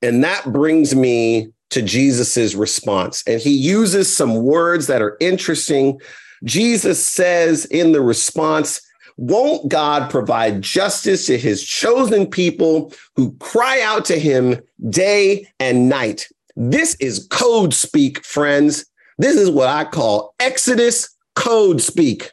And 0.00 0.22
that 0.24 0.52
brings 0.52 0.94
me 0.94 1.48
to 1.70 1.82
Jesus's 1.82 2.56
response. 2.56 3.22
And 3.26 3.40
he 3.40 3.50
uses 3.50 4.14
some 4.14 4.42
words 4.42 4.86
that 4.86 5.02
are 5.02 5.16
interesting. 5.20 6.00
Jesus 6.44 7.04
says 7.04 7.64
in 7.66 7.92
the 7.92 8.00
response, 8.00 8.80
won't 9.18 9.68
God 9.68 10.10
provide 10.10 10.62
justice 10.62 11.26
to 11.26 11.36
his 11.36 11.64
chosen 11.64 12.24
people 12.26 12.92
who 13.16 13.32
cry 13.38 13.80
out 13.82 14.04
to 14.06 14.18
him 14.18 14.60
day 14.88 15.46
and 15.58 15.88
night? 15.88 16.28
This 16.54 16.94
is 17.00 17.26
code 17.30 17.74
speak, 17.74 18.24
friends. 18.24 18.86
This 19.18 19.34
is 19.34 19.50
what 19.50 19.68
I 19.68 19.84
call 19.84 20.34
Exodus 20.38 21.14
code 21.34 21.80
speak. 21.82 22.32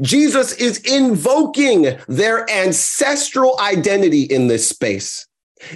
Jesus 0.00 0.52
is 0.52 0.78
invoking 0.78 1.98
their 2.06 2.48
ancestral 2.48 3.58
identity 3.60 4.22
in 4.22 4.46
this 4.46 4.68
space 4.68 5.26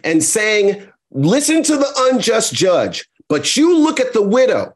and 0.04 0.22
saying, 0.22 0.86
listen 1.10 1.64
to 1.64 1.76
the 1.76 2.10
unjust 2.12 2.54
judge, 2.54 3.08
but 3.28 3.56
you 3.56 3.76
look 3.76 3.98
at 3.98 4.12
the 4.12 4.22
widow 4.22 4.72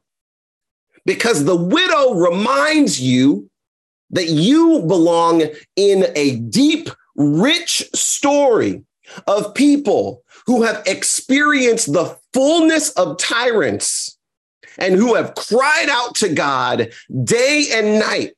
because 1.06 1.44
the 1.44 1.56
widow 1.56 2.14
reminds 2.14 3.00
you 3.00 3.48
that 4.10 4.28
you 4.28 4.80
belong 4.86 5.42
in 5.76 6.06
a 6.14 6.36
deep, 6.36 6.88
rich 7.16 7.88
story 7.94 8.82
of 9.26 9.54
people 9.54 10.22
who 10.46 10.62
have 10.62 10.82
experienced 10.86 11.92
the 11.92 12.16
fullness 12.32 12.90
of 12.90 13.18
tyrants 13.18 14.18
and 14.78 14.94
who 14.94 15.14
have 15.14 15.34
cried 15.34 15.88
out 15.88 16.14
to 16.16 16.28
God 16.28 16.92
day 17.22 17.68
and 17.72 18.00
night. 18.00 18.32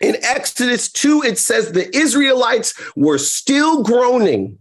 In 0.00 0.16
Exodus 0.22 0.90
2, 0.92 1.22
it 1.24 1.38
says 1.38 1.72
the 1.72 1.94
Israelites 1.96 2.74
were 2.96 3.18
still 3.18 3.82
groaning 3.82 4.58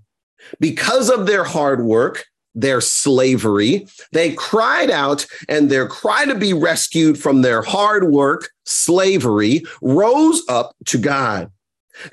because 0.60 1.10
of 1.10 1.28
their 1.28 1.44
hard 1.44 1.84
work 1.84 2.26
their 2.58 2.82
slavery. 2.82 3.88
They 4.12 4.34
cried 4.34 4.90
out, 4.90 5.26
and 5.48 5.70
their 5.70 5.88
cry 5.88 6.26
to 6.26 6.36
be 6.36 6.54
rescued 6.54 7.18
from 7.18 7.42
their 7.42 7.62
hard 7.62 8.12
work, 8.12 8.50
slavery, 8.66 9.64
rose 9.82 10.42
up 10.50 10.76
to 10.88 10.98
God. 10.98 11.52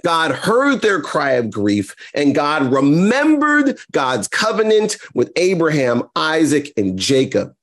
God 0.02 0.30
heard 0.30 0.80
their 0.80 1.00
cry 1.00 1.33
of 1.33 1.50
grief, 1.50 1.94
and 2.14 2.35
God 2.35 2.72
remembered 2.72 3.78
God's 3.92 4.28
covenant 4.28 4.96
with 5.14 5.30
Abraham, 5.37 6.04
Isaac, 6.16 6.72
and 6.76 6.98
Jacob. 6.98 7.54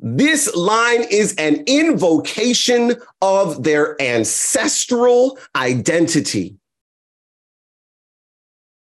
This 0.00 0.54
line 0.56 1.04
is 1.10 1.34
an 1.36 1.62
invocation 1.66 2.94
of 3.20 3.62
their 3.62 4.00
ancestral 4.00 5.38
identity. 5.54 6.56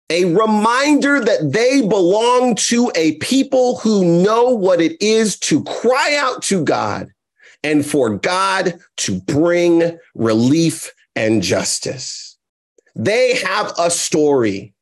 A 0.08 0.24
reminder 0.26 1.18
that 1.20 1.52
they 1.52 1.80
belong 1.80 2.54
to 2.54 2.92
a 2.94 3.16
people 3.16 3.78
who 3.78 4.22
know 4.22 4.50
what 4.50 4.80
it 4.80 5.00
is 5.02 5.36
to 5.40 5.64
cry 5.64 6.16
out 6.16 6.42
to 6.44 6.62
God 6.62 7.12
and 7.64 7.84
for 7.84 8.10
God 8.16 8.78
to 8.98 9.20
bring 9.22 9.98
relief 10.14 10.92
and 11.16 11.42
justice. 11.42 12.38
They 12.94 13.34
have 13.38 13.72
a 13.78 13.90
story. 13.90 14.74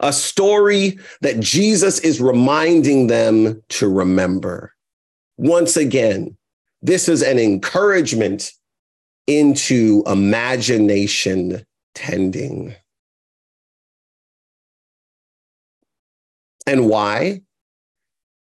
A 0.00 0.12
story 0.12 0.98
that 1.20 1.38
Jesus 1.38 2.00
is 2.00 2.20
reminding 2.20 3.06
them 3.06 3.62
to 3.68 3.88
remember. 3.88 4.74
Once 5.36 5.76
again, 5.76 6.36
this 6.82 7.08
is 7.08 7.22
an 7.22 7.38
encouragement 7.38 8.52
into 9.28 10.02
imagination 10.06 11.64
tending. 11.94 12.74
And 16.66 16.88
why? 16.88 17.42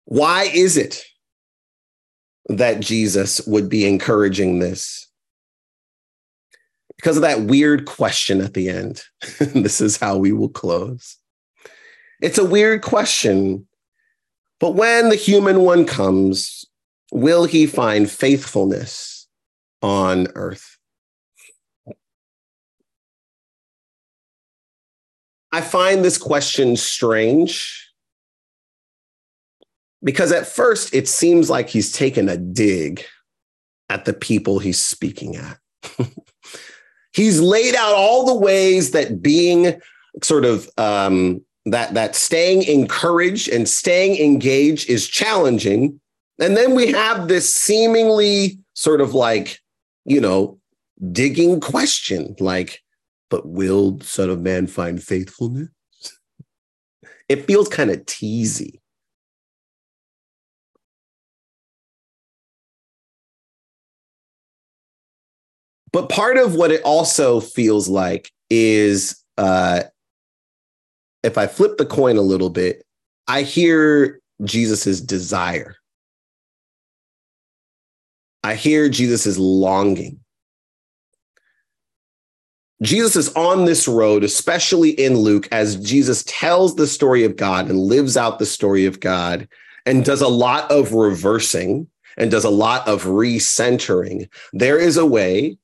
Why 0.05 0.43
is 0.53 0.77
it 0.77 1.03
that 2.47 2.79
Jesus 2.79 3.45
would 3.47 3.69
be 3.69 3.87
encouraging 3.87 4.59
this? 4.59 5.07
Because 6.97 7.17
of 7.17 7.23
that 7.23 7.41
weird 7.41 7.85
question 7.85 8.41
at 8.41 8.53
the 8.53 8.69
end. 8.69 9.01
this 9.39 9.81
is 9.81 9.97
how 9.97 10.17
we 10.17 10.31
will 10.31 10.49
close. 10.49 11.17
It's 12.21 12.37
a 12.37 12.45
weird 12.45 12.81
question, 12.81 13.67
but 14.59 14.75
when 14.75 15.09
the 15.09 15.15
human 15.15 15.61
one 15.61 15.85
comes, 15.85 16.65
will 17.11 17.45
he 17.45 17.67
find 17.67 18.09
faithfulness 18.09 19.27
on 19.81 20.27
earth? 20.35 20.74
I 25.55 25.61
find 25.61 26.03
this 26.03 26.17
question 26.17 26.75
strange 26.75 27.89
because 30.03 30.33
at 30.33 30.45
first 30.45 30.93
it 30.93 31.07
seems 31.07 31.49
like 31.49 31.69
he's 31.69 31.93
taken 31.93 32.27
a 32.27 32.35
dig 32.35 33.05
at 33.87 34.03
the 34.03 34.11
people 34.11 34.59
he's 34.59 34.81
speaking 34.81 35.37
at. 35.37 35.57
he's 37.13 37.39
laid 37.39 37.73
out 37.73 37.93
all 37.93 38.25
the 38.25 38.35
ways 38.35 38.91
that 38.91 39.21
being 39.21 39.79
sort 40.21 40.43
of 40.43 40.69
um, 40.77 41.41
that 41.67 41.93
that 41.93 42.17
staying 42.17 42.63
encouraged 42.63 43.47
and 43.47 43.69
staying 43.69 44.21
engaged 44.21 44.89
is 44.89 45.07
challenging, 45.07 46.01
and 46.37 46.57
then 46.57 46.75
we 46.75 46.91
have 46.91 47.29
this 47.29 47.53
seemingly 47.53 48.59
sort 48.73 48.99
of 48.99 49.13
like 49.13 49.61
you 50.03 50.19
know 50.19 50.59
digging 51.13 51.61
question 51.61 52.35
like 52.41 52.81
but 53.29 53.47
will 53.47 53.99
Son 54.01 54.29
of 54.29 54.41
Man 54.41 54.67
find 54.67 55.01
faithfulness? 55.01 55.69
It 57.27 57.45
feels 57.45 57.67
kind 57.67 57.89
of 57.89 58.05
teasy. 58.05 58.79
But 65.91 66.09
part 66.09 66.37
of 66.37 66.55
what 66.55 66.71
it 66.71 66.81
also 66.83 67.39
feels 67.39 67.87
like 67.87 68.29
is 68.49 69.23
uh, 69.37 69.83
if 71.23 71.37
I 71.37 71.47
flip 71.47 71.77
the 71.77 71.85
coin 71.85 72.17
a 72.17 72.21
little 72.21 72.49
bit, 72.49 72.83
I 73.27 73.43
hear 73.43 74.19
Jesus's 74.43 75.01
desire. 75.01 75.75
I 78.43 78.55
hear 78.55 78.89
Jesus's 78.89 79.39
longing. 79.39 80.19
Jesus 82.85 83.15
is 83.15 83.33
on 83.33 83.65
this 83.65 83.87
road, 83.87 84.23
especially 84.23 84.91
in 84.91 85.17
Luke, 85.17 85.47
as 85.51 85.75
Jesus 85.77 86.23
tells 86.27 86.75
the 86.75 86.87
story 86.87 87.23
of 87.23 87.35
God 87.35 87.69
and 87.69 87.79
lives 87.79 88.15
out 88.15 88.39
the 88.39 88.45
story 88.45 88.85
of 88.85 88.99
God 88.99 89.47
and 89.85 90.05
does 90.05 90.21
a 90.21 90.27
lot 90.27 90.69
of 90.71 90.93
reversing 90.93 91.87
and 92.17 92.31
does 92.31 92.43
a 92.43 92.49
lot 92.49 92.87
of 92.87 93.03
recentering. 93.03 94.29
There 94.53 94.77
is 94.77 94.97
a 94.97 95.05
way 95.05 95.57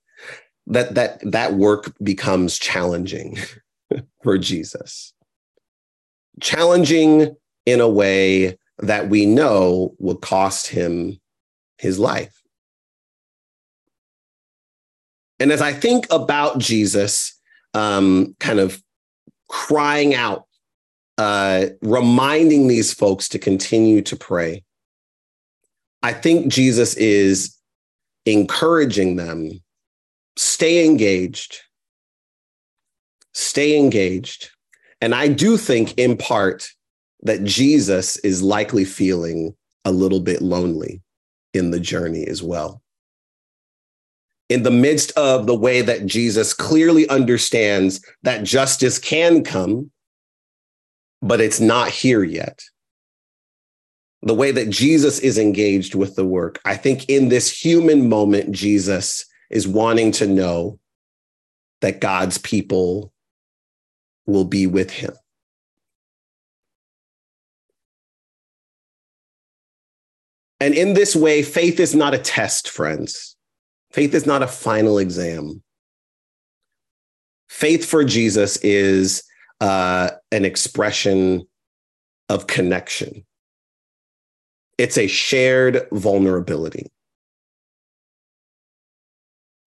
that 0.68 0.96
that 0.96 1.20
that 1.32 1.54
work 1.54 1.94
becomes 2.02 2.58
challenging 2.58 3.38
for 4.24 4.38
Jesus. 4.38 5.14
Challenging 6.40 7.36
in 7.66 7.82
a 7.82 7.90
way 7.90 8.58
that 8.80 9.10
we 9.10 9.26
know 9.26 9.96
will 10.00 10.16
cost 10.16 10.68
him 10.68 11.20
his 11.78 12.00
life. 12.00 12.41
And 15.42 15.52
as 15.52 15.60
I 15.60 15.74
think 15.74 16.06
about 16.12 16.60
Jesus, 16.60 17.36
um, 17.74 18.36
kind 18.40 18.60
of 18.60 18.80
crying 19.50 20.14
out, 20.14 20.46
uh, 21.18 21.66
reminding 21.82 22.68
these 22.68 22.94
folks 22.94 23.28
to 23.30 23.40
continue 23.40 24.04
to 24.04 24.16
pray, 24.16 24.64
I 26.04 26.14
think 26.14 26.52
Jesus 26.52 26.94
is 26.94 27.58
encouraging 28.28 29.16
them 29.16 29.50
stay 30.38 30.86
engaged, 30.86 31.58
stay 33.34 33.80
engaged. 33.80 34.52
And 35.02 35.16
I 35.16 35.28
do 35.28 35.58
think, 35.58 35.98
in 35.98 36.18
part, 36.18 36.68
that 37.24 37.44
Jesus 37.44 38.18
is 38.18 38.44
likely 38.44 38.86
feeling 38.86 39.56
a 39.86 39.92
little 39.92 40.20
bit 40.20 40.44
lonely 40.44 41.02
in 41.56 41.72
the 41.72 41.80
journey 41.80 42.28
as 42.28 42.44
well 42.44 42.82
in 44.52 44.64
the 44.64 44.72
midst 44.72 45.12
of 45.18 45.48
the 45.48 45.56
way 45.56 45.82
that 45.82 46.06
Jesus 46.06 46.54
clearly 46.54 47.08
understands 47.08 48.04
that 48.24 48.44
justice 48.44 49.00
can 49.00 49.44
come, 49.44 49.92
but 51.22 51.40
it's 51.40 51.62
not 51.62 51.90
here 51.90 52.24
yet. 52.24 52.62
The 54.24 54.36
way 54.36 54.52
that 54.52 54.70
Jesus 54.70 55.20
is 55.20 55.38
engaged 55.38 55.96
with 55.96 56.16
the 56.16 56.26
work, 56.26 56.60
I 56.66 56.76
think 56.76 57.10
in 57.10 57.30
this 57.30 57.50
human 57.50 58.10
moment, 58.10 58.52
Jesus 58.52 59.26
is 59.50 59.68
wanting 59.68 60.12
to 60.14 60.28
know 60.28 60.80
that 61.80 62.02
God's 62.02 62.38
people 62.38 63.14
will 64.26 64.46
be 64.46 64.68
with 64.68 64.92
him. 64.92 65.14
And 70.60 70.76
in 70.76 70.94
this 70.94 71.16
way, 71.16 71.42
faith 71.42 71.80
is 71.80 71.96
not 71.96 72.14
a 72.14 72.20
test, 72.20 72.70
friends. 72.70 73.36
Faith 73.92 74.14
is 74.14 74.26
not 74.26 74.42
a 74.42 74.48
final 74.48 74.98
exam. 74.98 75.62
Faith 77.50 77.86
for 77.86 78.04
Jesus 78.04 78.58
is 78.58 79.24
uh, 79.60 80.12
an 80.32 80.46
expression 80.46 81.46
of 82.30 82.48
connection. 82.48 83.26
It's 84.78 84.98
a 84.98 85.08
shared 85.08 85.88
vulnerability. 85.92 86.88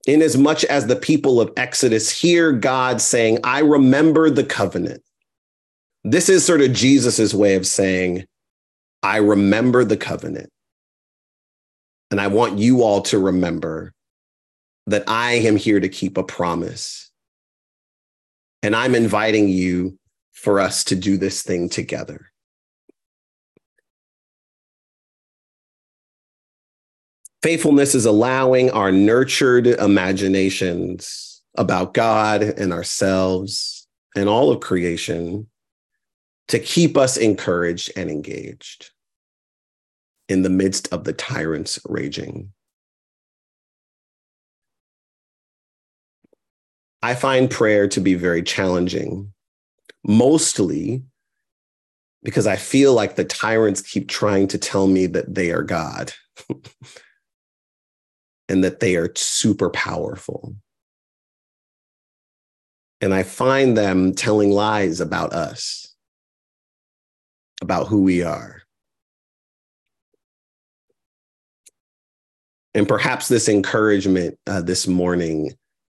In 0.07 0.23
as 0.23 0.37
much 0.37 0.65
as 0.65 0.87
the 0.87 0.97
people 0.97 1.41
of 1.41 1.53
Exodus 1.57 2.11
hear 2.11 2.53
God 2.53 3.01
saying, 3.01 3.39
I 3.45 3.61
remember 3.61 4.31
the 4.31 4.45
covenant, 4.45 5.03
this 6.03 6.29
is 6.29 6.45
sort 6.45 6.61
of 6.61 6.73
Jesus's 6.73 7.35
way 7.35 7.55
of 7.55 7.67
saying, 7.67 8.25
I 9.03 9.19
remember 9.19 9.85
the 9.85 9.97
covenant. 9.97 10.51
And 12.11 12.21
I 12.21 12.27
want 12.27 12.59
you 12.59 12.83
all 12.83 13.03
to 13.03 13.19
remember 13.19 13.93
that 14.87 15.05
I 15.09 15.33
am 15.33 15.57
here 15.57 15.81
to 15.81 15.89
keep 15.89 16.17
a 16.17 16.25
promise. 16.25 17.11
And 18.63 18.75
I'm 18.75 18.95
inviting 18.95 19.49
you 19.49 19.99
for 20.33 20.61
us 20.61 20.85
to 20.85 20.97
do 20.97 21.17
this 21.17 21.43
thing 21.43 21.69
together. 21.69 22.31
Faithfulness 27.43 27.95
is 27.95 28.07
allowing 28.07 28.71
our 28.71 28.91
nurtured 28.91 29.67
imaginations 29.67 31.43
about 31.59 31.93
God 31.93 32.43
and 32.43 32.73
ourselves 32.73 33.87
and 34.17 34.31
all 34.31 34.51
of 34.51 34.61
creation 34.61 35.47
to 36.49 36.59
keep 36.59 36.97
us 36.97 37.19
encouraged 37.19 37.93
and 37.97 38.11
engaged 38.11 38.93
in 40.31 40.41
the 40.41 40.49
midst 40.49 40.91
of 40.91 41.05
the 41.05 41.13
tyrants 41.13 41.79
raging. 41.87 42.54
I 47.05 47.15
find 47.15 47.51
prayer 47.51 47.87
to 47.89 48.01
be 48.01 48.15
very 48.15 48.43
challenging, 48.43 49.31
mostly 50.07 51.03
because 52.23 52.47
I 52.47 52.57
feel 52.57 52.95
like 52.95 53.17
the 53.17 53.27
tyrants 53.27 53.83
keep 53.83 54.09
trying 54.09 54.49
to 54.49 54.57
tell 54.57 54.87
me 54.87 55.05
that 55.09 55.35
they 55.35 55.51
are 55.51 55.63
God 55.63 56.15
and 58.49 58.65
that 58.65 58.81
they 58.81 58.97
are 58.97 59.13
super 59.17 59.69
powerful. 59.69 60.57
And 63.03 63.13
I 63.13 63.23
find 63.23 63.77
them 63.77 64.15
telling 64.15 64.51
lies 64.51 65.03
about 65.03 65.35
us, 65.35 65.95
about 67.61 67.89
who 67.89 68.01
we 68.01 68.23
are. 68.23 68.63
And 72.73 72.89
perhaps 72.89 73.29
this 73.29 73.47
encouragement 73.47 74.39
uh, 74.47 74.63
this 74.63 74.89
morning 74.89 75.55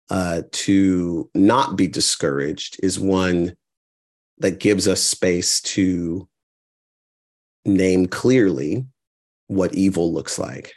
uh, 0.10 0.42
to 0.52 1.30
not 1.36 1.76
be 1.76 1.88
discouraged 1.88 2.80
is 2.82 3.00
one 3.00 3.56
that 4.40 4.60
gives 4.60 4.88
us 4.88 5.02
space 5.02 5.62
to 5.62 6.28
name 7.66 8.08
clearly 8.08 8.86
what 9.48 9.74
evil 9.74 10.14
looks 10.14 10.40
like, 10.40 10.74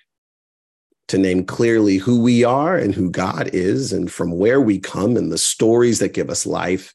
to 1.09 1.19
name 1.19 1.45
clearly 1.45 1.97
who 1.97 2.21
we 2.21 2.45
are 2.45 2.77
and 2.77 2.95
who 2.95 3.11
God 3.11 3.51
is, 3.53 3.93
and 3.93 4.11
from 4.11 4.33
where 4.33 4.61
we 4.61 4.79
come, 4.79 5.17
and 5.17 5.31
the 5.31 5.39
stories 5.39 5.99
that 6.01 6.15
give 6.15 6.29
us 6.29 6.45
life, 6.45 6.95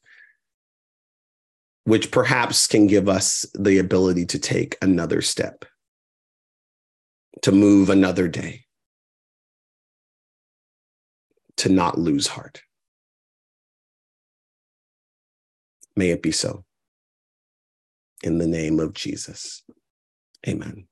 which 1.84 2.10
perhaps 2.10 2.66
can 2.66 2.86
give 2.86 3.08
us 3.08 3.46
the 3.54 3.78
ability 3.78 4.26
to 4.26 4.38
take 4.38 4.76
another 4.82 5.22
step, 5.22 5.64
to 7.42 7.50
move 7.52 7.88
another 7.88 8.28
day, 8.28 8.66
to 11.58 11.68
not 11.68 11.98
lose 11.98 12.28
heart. 12.28 12.62
May 15.96 16.10
it 16.10 16.22
be 16.22 16.32
so. 16.32 16.64
In 18.22 18.38
the 18.38 18.46
name 18.46 18.80
of 18.80 18.94
Jesus. 18.94 19.62
Amen. 20.46 20.86